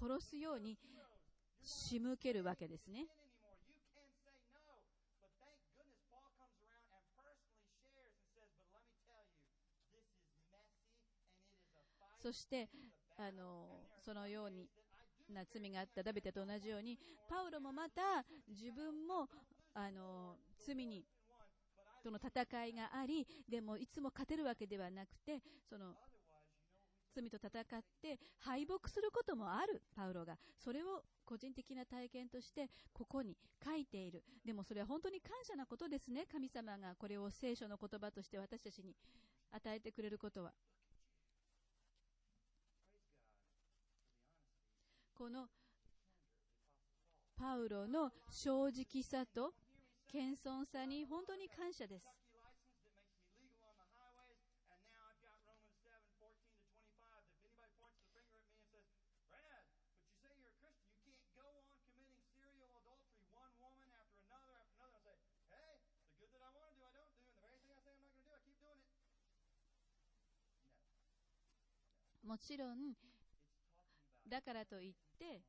[0.00, 0.76] 殺すように
[1.62, 3.06] 仕向けるわけですね。
[12.20, 12.68] そして
[13.16, 14.68] あのそのように
[15.32, 19.28] な罪があったダビデと同じようにパウロもまた自分も
[19.74, 21.04] あの罪に
[22.00, 25.94] との戦いがありでもいつも勝てるわけではなくてその
[27.14, 30.36] 罪と戦って敗北することもあるパウロが。
[30.58, 34.22] それを個人的な体験としてここに書いている。
[34.44, 36.26] でもそれは本当に感謝なことですね。
[36.30, 38.94] 神様がこれを聖書の言葉として私たちに
[39.50, 40.52] 与えてくれることは。
[45.14, 45.48] この
[47.36, 49.52] パウロの正直さと
[50.12, 52.04] 謙遜さに本当に感謝です。
[72.24, 72.94] もちろん、
[74.28, 75.42] だからといって、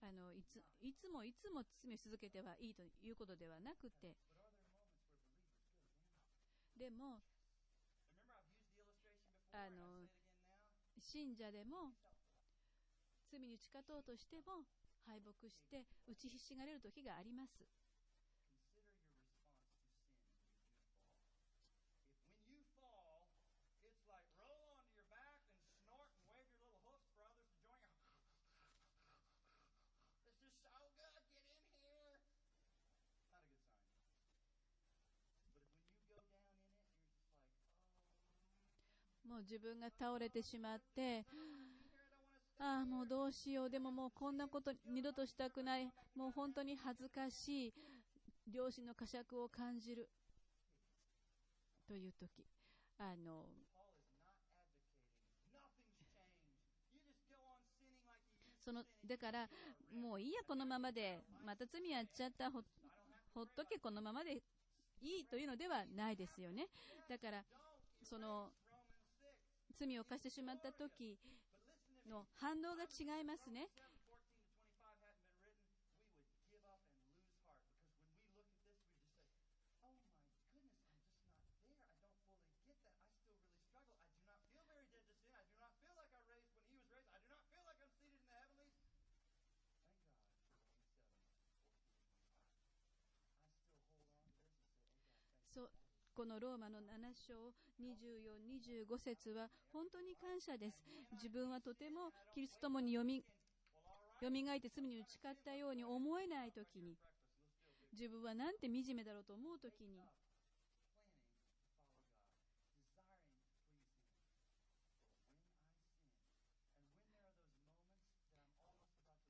[0.00, 4.16] あのいついつもいつも罪を続けてはいいということではなくて、
[6.78, 7.20] でも、
[9.50, 10.06] あの
[11.00, 11.94] 信者でも
[13.30, 14.62] 罪に打ち勝とうとしても
[15.06, 17.64] 敗北して打ちひしがれる時があります。
[39.38, 41.24] もう自分が倒れてしまって、
[42.58, 43.70] ああ、もうどうしよう。
[43.70, 45.84] でももうこんなこと二度としたくない。
[46.16, 47.74] もう本当に恥ずかしい。
[48.52, 50.08] 両親の呵責を感じる。
[51.86, 52.44] という時。
[52.98, 53.44] あの、
[58.64, 59.48] その、だから、
[59.94, 61.22] もういいや、このままで。
[61.46, 62.50] また罪やっちゃった。
[62.50, 62.60] ほ
[63.34, 64.42] ほっとけ、このままで
[65.00, 66.66] いいというのではないですよね。
[67.08, 67.44] だから、
[68.02, 68.50] その、
[69.78, 71.16] 罪を犯してしまった時
[72.10, 73.68] の反応が違いますね。
[96.18, 96.82] このローマの7
[97.14, 98.42] 章24、
[98.90, 100.82] 25節は本当に感謝です。
[101.12, 103.22] 自分はとてもキリストともによみ、
[104.20, 106.98] 蘇って罪に打ち勝ったように思えないときに、
[107.92, 110.02] 自分はなんて惨めだろうと思うときに、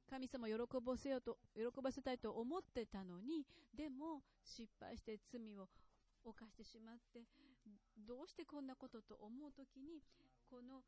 [0.09, 3.45] 神様を喜ばせようと、喜ばせたいと思ってたのに、
[3.77, 5.69] でも失敗して罪を
[6.31, 7.25] 犯してしまって、
[8.07, 10.03] どうしてこんなことと思うときに、
[10.49, 10.83] この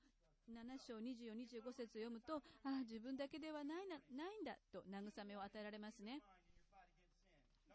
[0.49, 6.23] 7章24、25節を読むと、ああ、自分だけではないな、ないんだと慰めを与えられますね。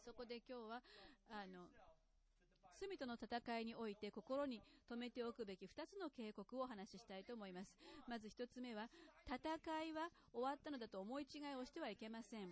[0.03, 0.81] そこで今日は、
[1.29, 1.69] あの、
[2.75, 7.71] 罪との戦いにおいて心に留めておくべき2つの警告をお話ししたいと思います。
[8.07, 8.89] まず1つ目は、
[9.25, 9.39] 戦
[9.87, 12.51] いは終わったのだと思い違いをしてはいけません。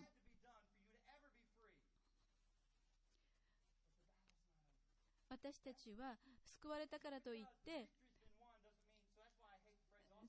[5.33, 6.13] 私たちは
[6.61, 7.89] 救われたからといって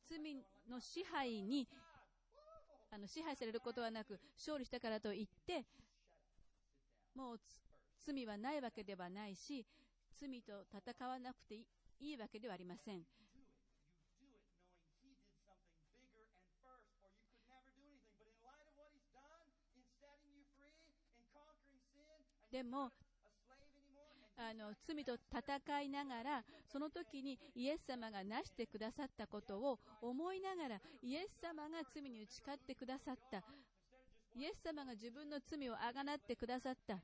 [0.09, 0.19] 罪
[0.71, 1.69] の支配に
[2.91, 5.67] あの支配されることはなく勝利したからといって
[7.15, 7.41] もう
[8.03, 9.67] 罪はないわけではないし
[10.19, 11.57] 罪と戦わなくて
[12.01, 13.03] いいわけではありません。
[22.51, 22.93] でも
[24.37, 33.43] あの、罪と戦いながら、その時にイエス様がなしてくださったことを思いながら、イエス様が罪に打ち勝ってくださった。
[34.35, 36.99] イエス様が自分の罪をあがなってくださった。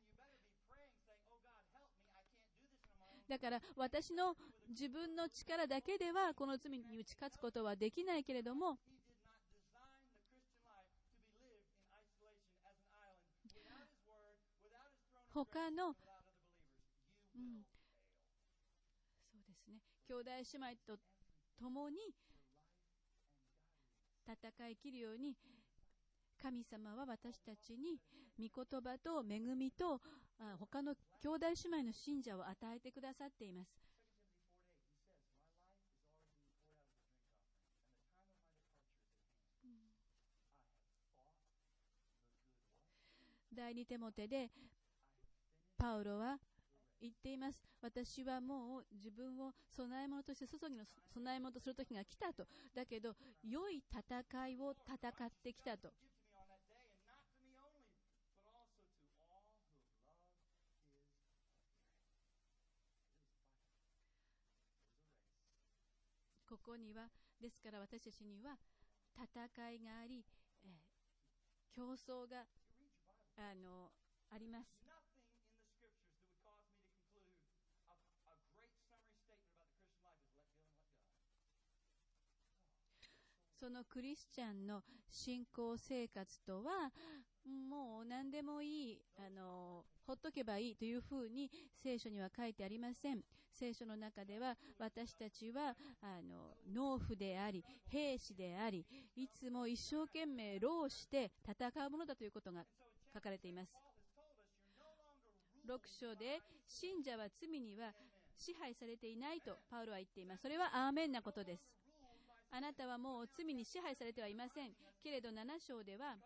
[3.28, 4.34] だから、私の
[4.68, 8.76] 自分の力だけでは、この罪に打ち勝つことはできないけれども、
[15.32, 15.94] 他の
[17.40, 17.64] うん、
[19.32, 19.80] そうですね。
[20.06, 20.98] 兄弟姉妹と
[21.58, 21.96] 共に
[24.26, 25.36] 戦い切るように
[26.40, 27.98] 神様は私たちに
[28.38, 30.00] 御言葉と恵みと
[30.58, 33.68] 他の兄弟姉妹の信者を与えてくださっています。
[43.52, 44.50] 第2手も手で
[45.76, 46.38] パウロは
[47.00, 47.58] 言っています。
[47.80, 50.84] 私はもう自分を供え物として、注ぎの
[51.14, 52.46] 供え物とする時が来たと。
[52.74, 55.90] だけど、良い戦いを戦ってきたと。
[66.48, 67.08] ここには、
[67.40, 68.58] ですから私たちには、
[69.16, 70.24] 戦いがあり、
[71.74, 72.44] 競争が
[73.36, 73.90] あ,の
[74.30, 74.89] あります。
[83.60, 86.90] そのクリスチャンの信仰生活とは、
[87.68, 93.20] もう何でもいい、あの、ほっとけばいいというふうに聖書には書いてありません。
[93.52, 102.64] 聖書の中では私たちは、あの、農夫であり、兵士であり、いつも一生懸命労して戦うものだということが
[103.12, 103.72] 書かれています。
[105.68, 107.92] 6章で、信者は罪には
[108.38, 110.42] 支配されていないとパウロは言っています。
[110.42, 111.79] それはアーメンなことです。
[112.52, 114.72] あなたはもう罪に支配されてはいません。
[115.02, 116.16] けれど、7章では、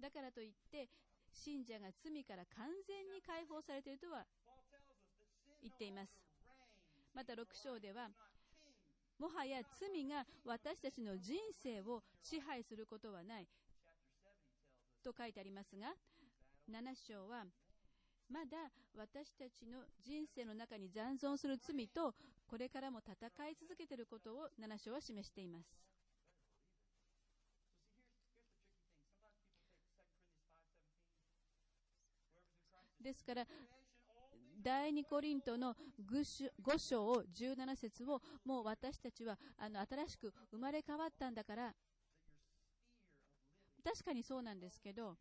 [0.00, 0.88] だからといって、
[1.32, 4.24] 信者が罪から完全に解放されているとは
[5.62, 6.12] 言っています。
[7.14, 8.08] また、6章では、
[9.18, 13.46] もはや罪が私たちの人生を支配することはない。
[15.04, 15.92] と書いてありますが、
[16.70, 17.44] 7章は、
[18.30, 18.56] まだ
[18.96, 22.14] 私たちの人生の中に残存する罪と
[22.46, 23.14] これからも戦
[23.48, 25.84] い続けてることを七章は示しています。
[33.00, 33.46] ですから、
[34.62, 35.76] 第2コリントの
[36.10, 41.74] 5章を17節を、もう私たちはあの新しく生まれ変わったんだから、
[43.84, 45.18] 確かにそうなんですけど、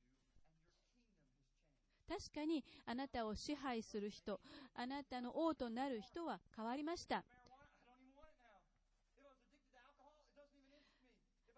[2.08, 4.40] 確かにあなたを支配する人
[4.76, 7.24] あなたの王となる人は変わりました。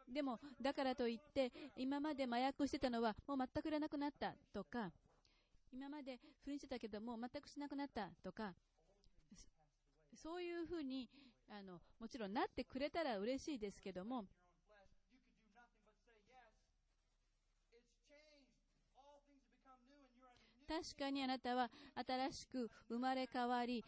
[0.07, 4.91] でもだからといって今まで麻薬してたのはもう全くいらなくなったとか
[5.73, 8.53] 今まで不倫してたけどもう全くしなくなったとか
[10.15, 11.09] そそういうふうに
[11.49, 14.25] あのもちろんなってくれたら嬉しいですけども
[20.67, 21.69] 確かにあなたは
[22.07, 23.83] 新しく生まれ変わり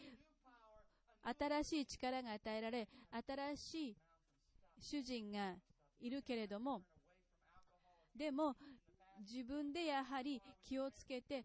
[1.39, 2.87] 新しい力が与えられ
[3.27, 3.97] 新しい
[4.79, 5.55] 主人が
[5.99, 6.81] いるけれども
[8.15, 8.55] でも
[9.19, 11.43] 自分でやはり気をつけて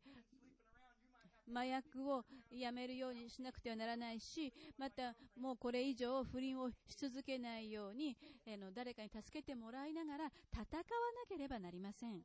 [1.50, 8.16] 麻薬をやめるようにしなくてはならないしまたもうこれ以上不倫をし続けないように
[8.46, 10.82] あの誰かに助けてもらいながら戦わな
[11.28, 12.20] ければなりません。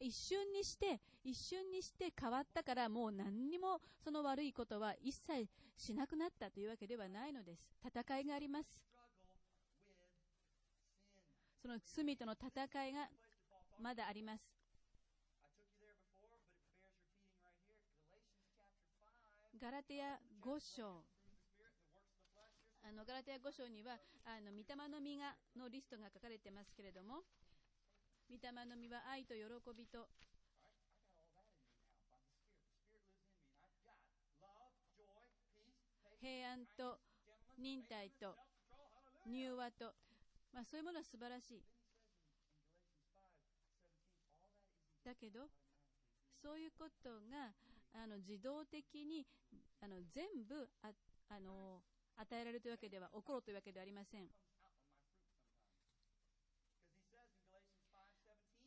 [0.00, 7.68] 一瞬にして、一瞬にして変わったから、もう何にもその悪いことは一切しなくなったというわけではないのです。
[7.84, 8.84] 戦いがあります。
[11.60, 13.08] その罪との戦いが
[13.80, 14.42] まだあります。
[19.60, 21.02] ガラテヤ5章。
[22.84, 27.24] あのガラテヤ5章には、あの御霊の実がのリストが書かれてますけれども。
[28.28, 29.42] 御霊の実は愛と喜
[29.74, 30.06] びと。
[36.20, 36.98] 平安と
[37.56, 38.36] 忍耐と
[39.26, 39.94] 柔和と、
[40.52, 41.62] ま、そういうものは素晴らしい。
[45.04, 45.48] だけど
[46.42, 47.54] そういうことが
[47.94, 49.24] あの自動的に
[49.80, 50.90] あの全部あ
[51.30, 51.80] あの
[52.16, 54.28] 与えられるというわけでは起ころうというわけではありません。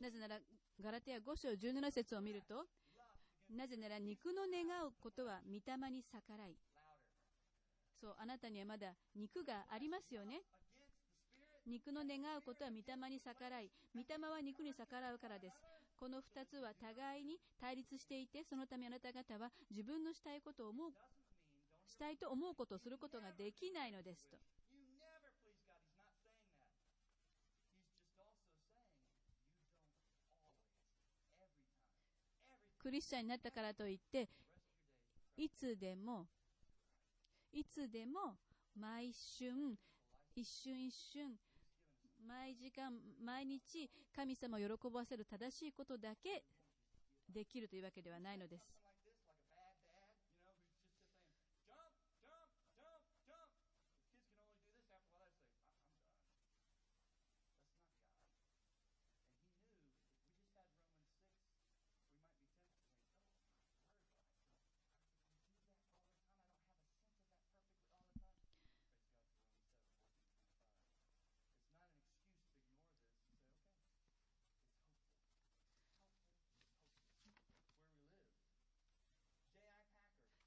[0.02, 0.34] なぜなら
[0.82, 2.66] ガラテヤ5章17節を見ると
[3.54, 6.58] なぜなら肉の願うことは御霊に逆らい
[8.02, 10.42] そうあなたにはまだ肉がありますよね。
[11.64, 15.56] 肉の願うことは御霊に逆らい御霊は肉に逆らうからです。
[15.94, 20.90] この2つは互いに対立していてそのためあなた方は自分のしたいことを思う
[21.86, 24.36] したいと思うことをすることができないのですと。
[32.82, 34.28] クリスチャンになったからといって
[35.36, 36.26] いつでも
[37.52, 38.34] いつでも
[38.78, 39.76] 毎瞬
[40.34, 41.38] 一瞬一瞬
[42.26, 42.92] 毎時間
[43.24, 46.42] 毎日神様を喜ばせる正しいことだけ
[47.32, 48.81] できるというわけではないのです。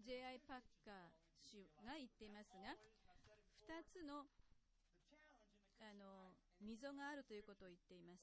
[0.05, 0.37] J.I.
[0.45, 1.09] パッカー
[1.41, 2.77] 氏が言っていますが、
[3.65, 4.29] 2つの,
[5.81, 6.29] あの
[6.61, 8.21] 溝があるということを言っています。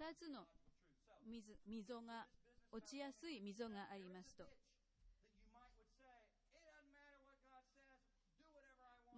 [0.00, 0.48] 2つの
[1.28, 2.24] 溝,溝が、
[2.72, 4.44] 落ちやすい溝がありますと。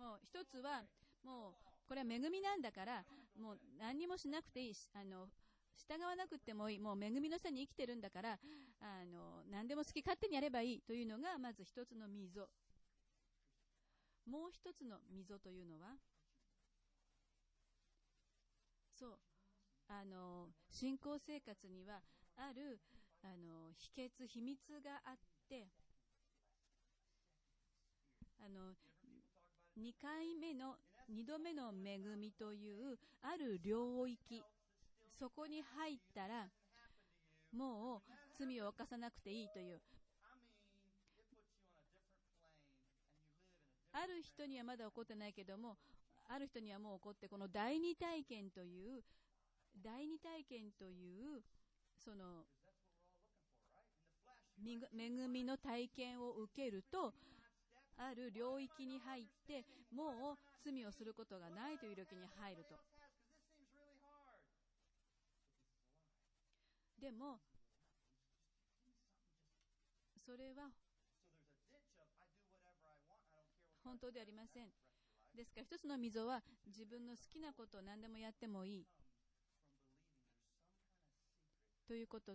[0.02, 0.82] もう一つは、
[1.22, 1.54] もう
[1.86, 3.04] これは恵みなんだから、
[3.38, 5.28] もう何もしなくていいしあの
[5.76, 6.78] 従わなくてもいい。
[6.78, 8.38] もう恵みの下に生きてるんだから
[8.80, 12.48] あの何でも好き勝手にやればいいというのがまず一つの溝。
[14.26, 15.94] もう一つの溝というのは
[18.98, 19.18] そう
[19.88, 22.00] あの信仰生活には
[22.36, 22.80] ある
[23.22, 25.16] あの秘訣秘密があっ
[25.48, 25.68] て
[28.40, 28.74] あの
[29.78, 30.76] 2回目の
[31.10, 34.42] 2度目の恵みというある領域。
[35.18, 36.46] そこに入ったら
[37.52, 39.80] もう罪を犯さなくていいという。
[43.92, 45.78] ある人にはまだ起こってないけども
[46.28, 49.02] ある人にはもう起こって、この第二体験という、
[49.82, 51.42] 第二体験という、
[52.04, 52.44] その、
[54.58, 57.12] 恵みの体験を受けると、
[57.98, 62.76] ある領域に入って、もう罪をすることがないという領域に入ると。
[67.00, 67.38] でも、
[70.24, 70.70] それは
[73.84, 74.68] 本当ではありません。
[75.36, 78.86] ですから一つの溝は自分の好きなことを何でもやってもいい
[81.86, 82.34] ということ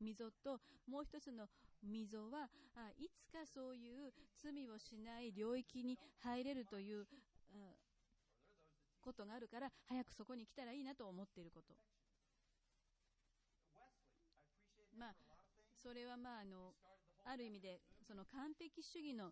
[0.00, 1.46] 溝ともう一つの
[1.82, 7.06] 溝はあいつかそういう罪をしない領域に入れるという
[9.00, 11.74] ことがあるから早くそこに来たらいいなと思っていること。
[14.98, 15.14] まあ
[15.80, 16.74] それはまああの
[17.24, 19.30] ある意味でその完璧主義の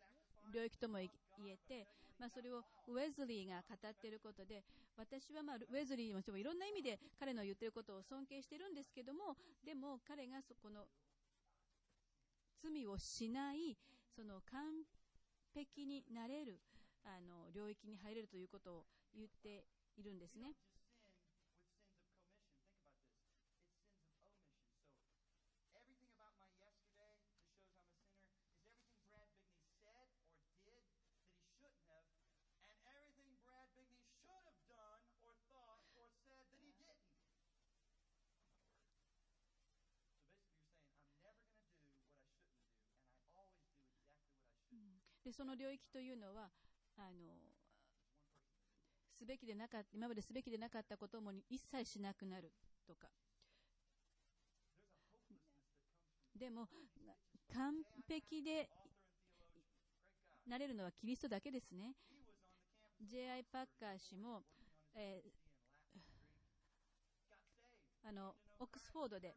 [0.55, 1.09] 領域とも言
[1.49, 1.89] えて、
[2.19, 4.63] まあ、それをウェズリーが語っていることで
[4.97, 10.87] 私はまあウェズリーもいろんな意味で彼の言ってることを尊敬してるんですけどもでも彼がそこの
[12.63, 13.77] 罪をしない
[14.15, 14.85] その完
[15.55, 16.61] 璧になれる
[17.05, 18.85] あの領域に入れるということを
[19.15, 19.65] 言って
[19.97, 20.53] いるんですね。
[45.27, 46.47] でその領域というのは
[46.97, 47.35] あの
[49.19, 52.53] すべきでなかっ今まですべきでなかったことも一切しなくなる
[52.87, 53.09] とか
[56.39, 56.69] でも
[57.53, 57.75] 完
[58.09, 58.69] 璧で
[60.47, 61.97] なれるのはキリストだけですね
[63.03, 63.43] J.I.
[63.53, 64.43] パッカー氏も、
[64.95, 69.35] えー、あのオックスフォードで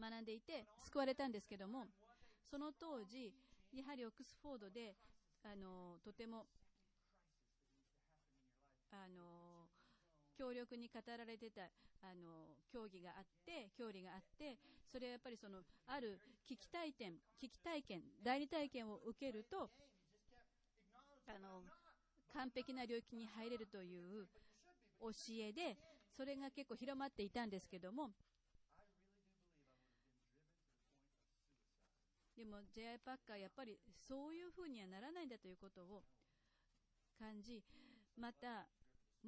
[0.00, 1.84] 学んでいて救われたんですけども
[2.50, 3.32] その当時
[3.72, 4.96] やはりオックスフォードで
[5.44, 6.46] あのとても
[8.90, 9.68] あの
[10.36, 11.62] 強力に語られてた
[12.02, 14.56] あの競技があって教理があって
[14.90, 16.18] それはやっぱりそのある
[16.48, 19.68] 危機体験危機体験代理体験を受けると
[21.28, 21.62] あの
[22.32, 24.26] 完璧な領域に入れるという
[25.00, 25.10] 教
[25.40, 25.76] えで
[26.16, 28.10] それが結構広まっていたんですけども
[32.40, 32.96] でも J.I.
[33.04, 33.76] パッカーやっぱり
[34.08, 36.00] そういうふうにはならないんだということを
[37.20, 37.60] 感じ
[38.16, 38.64] また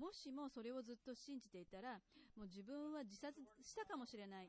[0.00, 2.00] もしもそれをずっと信じていたら
[2.40, 4.48] もう自分は自殺したかもしれない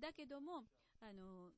[0.00, 0.64] だけども
[1.04, 1.52] あの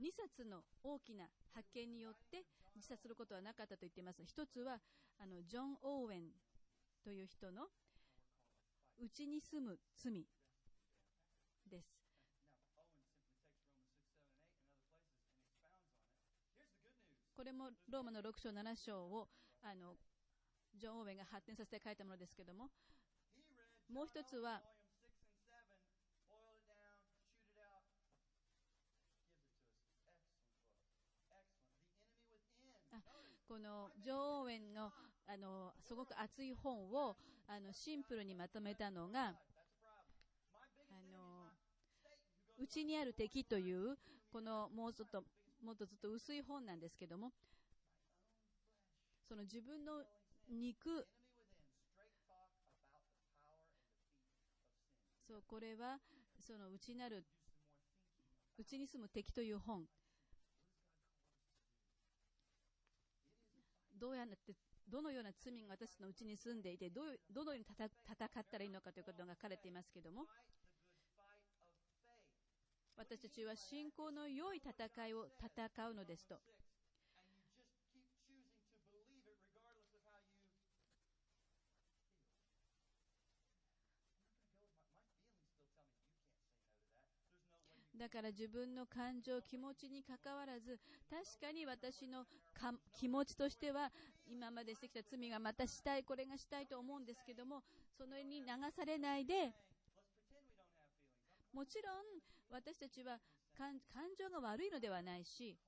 [0.00, 4.80] 2冊の大きな発見によって自殺することはなかったと言っています一つは
[5.20, 6.32] あのジョン・オーウェン
[7.04, 7.68] という人の
[8.96, 10.24] うちに住む罪
[11.68, 12.03] です
[17.36, 19.28] これもローマの6章、7章を
[19.62, 19.96] あの
[20.78, 22.70] ジョン・オーウェンが発展させて書いたものですけども、
[23.92, 24.62] もう一つは、
[33.48, 34.92] このジョン・オーウェンの
[35.26, 37.16] あのすごく熱い本を
[37.48, 39.32] あのシンプルにまとめたのが、あ
[41.10, 41.50] の
[42.58, 43.96] うちにある敵という
[44.32, 45.24] このもうちょっと
[45.64, 47.32] もっとずっと薄い本なんですけども、
[49.26, 50.04] その自分の
[50.48, 51.06] 肉、
[55.26, 55.98] そう、これは、
[56.46, 57.24] その内なる、
[58.58, 59.86] 内に住む敵という本。
[63.98, 64.54] どうやって、
[64.86, 70.26] どのような罪が私のうちに住んでいて、どうどのように戦ったらいいのかということが書かれていますけども、
[72.96, 76.36] 私たちは信仰の良い戦いを戦うのですと。
[87.96, 90.78] だから自分の感情、気持ちにかかわらず、
[91.08, 92.26] 確かに私の
[92.92, 93.90] 気持ちとしては、
[94.26, 97.62] 今までしてきた罪がまたしたい、これがしたいと思うんですけども、
[97.96, 99.54] そのに流されないで、
[101.52, 101.94] もちろん
[102.54, 103.18] 私たちは
[103.58, 103.80] 感
[104.16, 105.58] 情が悪いのではないし、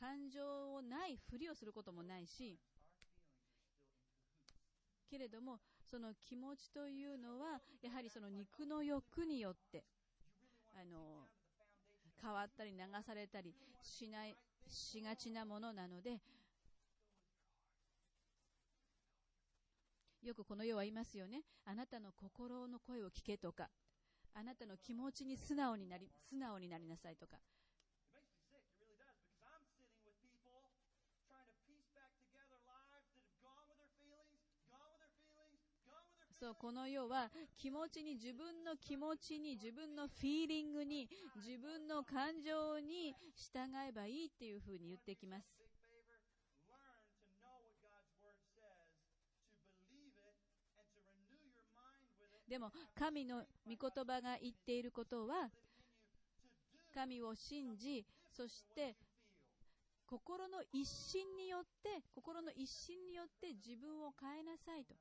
[0.00, 2.58] 感情をないふりをすることもないし、
[5.08, 9.84] けれども、その気持ちというのは、やはりその肉の欲によって、
[10.74, 11.28] あの、
[12.20, 16.18] 変わったり流されたりしない、しがちなものなので、
[20.20, 21.42] よくこの世は言いますよね。
[21.64, 23.68] あなたの心の声を聞けとか。
[24.34, 27.36] あなたの気持ちに素直になり,素直にな,りなさいとか。
[36.42, 45.61] そうこの世は気持ちに自分の気持ちに自分のフィーリングに自分の感情に従えばいいっていうふうに言ってきます
[52.52, 55.48] でも、神の御言葉が言っていることは、
[56.92, 58.94] 神を信じ、そして、
[60.04, 64.94] 心の一心によって、心の一心によって自分を変えなさいと。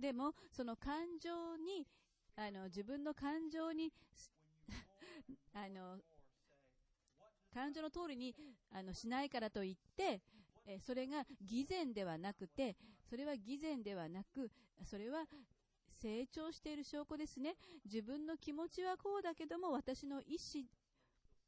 [0.00, 1.86] でも、その感情に、
[2.36, 3.92] あの、自分の感情に、
[5.52, 6.00] あの、
[7.52, 8.34] 感情の通りに、
[8.70, 10.22] あの、しないからといって、
[10.66, 12.76] えそれが偽善ではなくて、
[13.08, 14.50] それは偽善ではなく、
[14.84, 15.24] それは
[16.00, 17.56] 成長している証拠ですね。
[17.84, 20.64] 自分の気持ちはこうだけども、私の意思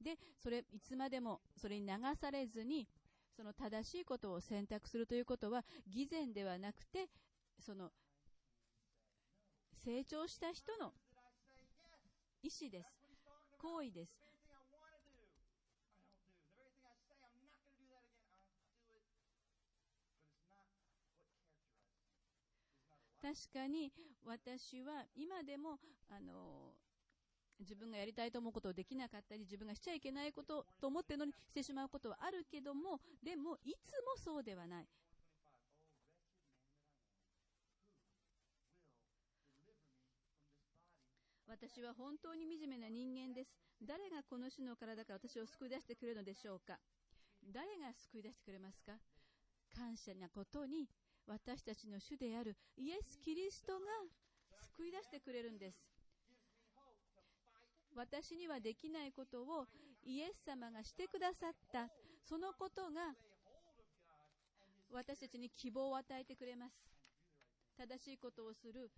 [0.01, 2.87] で、それ、いつまでもそれに流されずに、
[3.35, 7.09] その正しいことを選択するということは、偽善ではなくて、
[7.59, 7.91] その、
[9.85, 10.93] 成長した人の
[12.43, 12.89] 意思です。
[13.59, 14.13] 行為です。
[23.23, 23.93] 確かに
[24.27, 25.79] 私は今でも
[26.11, 26.75] あの
[27.61, 34.87] 自分がやりたいと思うことをできなかったり自分がしちゃいけないことと思っているのにしてしまうことはあるけどもでもいつもそうではない
[41.53, 43.53] 私は本当に惨めな人間です。
[43.85, 46.81] 誰がこの死の体から私を救い出してくれるのでしょうか？
[47.53, 48.97] 誰が救い出してくれますか？
[49.77, 50.89] 感謝なことに
[51.27, 53.85] 私たちの主であるイエス・キリストが
[54.81, 55.77] 救い出してくれるんです。
[57.95, 59.67] 私にはできないことを
[60.07, 61.93] イエス様がしてくださった。
[62.25, 63.13] そのことが
[64.91, 66.73] 私たちに希望を与えてくれます。
[67.77, 68.89] 正しいことをする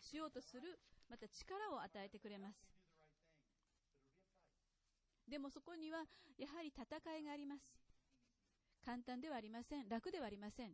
[0.00, 0.76] しようとする
[1.08, 2.56] また力を与えてくれます。
[5.28, 6.04] でもそこには
[6.36, 6.84] やはり戦
[7.16, 7.62] いがあります。
[8.84, 9.88] 簡単ではありません。
[9.88, 10.72] 楽ではありません。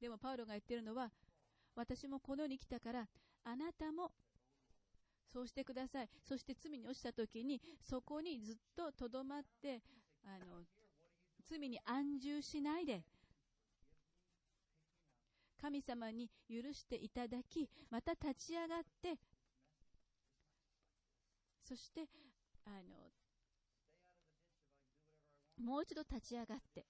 [0.00, 1.10] でもパウロが言ってるのは
[1.76, 3.08] 私もこの世に来たから
[3.44, 4.10] あなたも
[5.32, 6.08] そうしてください。
[6.28, 9.80] そして罪に落ちた時にそこにずっととどまって
[10.24, 10.64] あの
[11.48, 13.02] 罪に安住しないで
[15.62, 19.16] 神様に許していただきまた立ち上がって
[21.62, 22.08] そして
[22.66, 23.12] あの
[25.64, 26.84] もう一度立ち上がって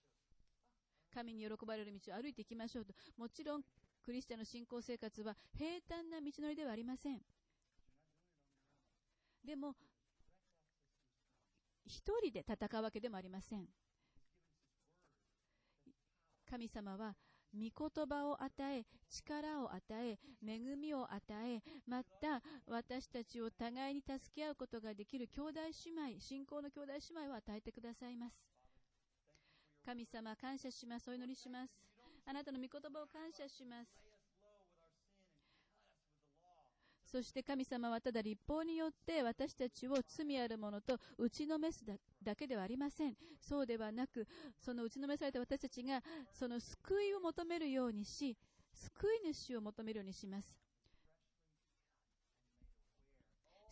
[1.14, 2.94] 神に喜ばれる道を歩いていきましょうと。
[3.18, 3.62] もちろん
[4.02, 7.20] クリスチャンの信仰生活は平坦な道のりではありません。
[9.44, 9.74] でも
[11.84, 13.66] 一人で戦うわけでもありません。
[16.48, 17.14] 神様は
[17.55, 25.53] 御言葉を与え力を与え恵みを与えまた私たちを互いに助け合うことができる兄弟
[25.84, 28.34] 姉妹信仰の兄弟姉妹を与えてくださいます。
[29.84, 31.11] 神様感謝します。
[31.11, 31.72] お祈りします。
[32.24, 34.11] あなたの御言葉を感謝します。
[37.12, 41.84] そして神様はただ立法によって私たちを罪あるものと打ちのめす
[42.22, 43.14] だけではありません。
[43.38, 44.26] そうではなく、
[44.58, 46.00] その打ちのめされた私たちが
[46.32, 48.34] その救いを求めるようにし、
[48.72, 50.48] 救い主を求めるようにします。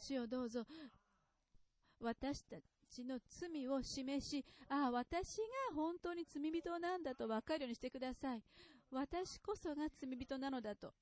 [0.02, 0.66] 主よどうぞ、
[1.98, 2.56] 私た
[2.90, 8.42] ちの罪を示し、ああ、私が本当に罪人なんだと分かるようにしてください。
[8.90, 10.92] 私こそが罪人なのだと。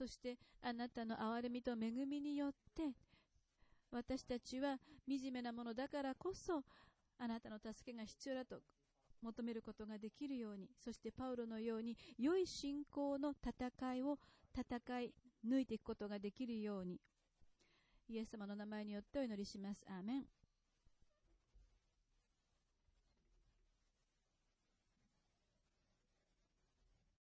[0.00, 2.94] そしてあなたの憐れみと恵みによって
[3.92, 6.62] 私たちは惨めなものだからこそ、
[7.18, 8.60] あなたの助けが必要だと
[9.20, 14.16] 求めることができるように、そしてパウロのように良い信仰の戦いを
[14.58, 15.12] 戦い
[15.46, 16.98] 抜いていくことができるように、
[18.08, 19.84] イエス様の名前によってお祈りします。
[19.86, 20.24] アーメン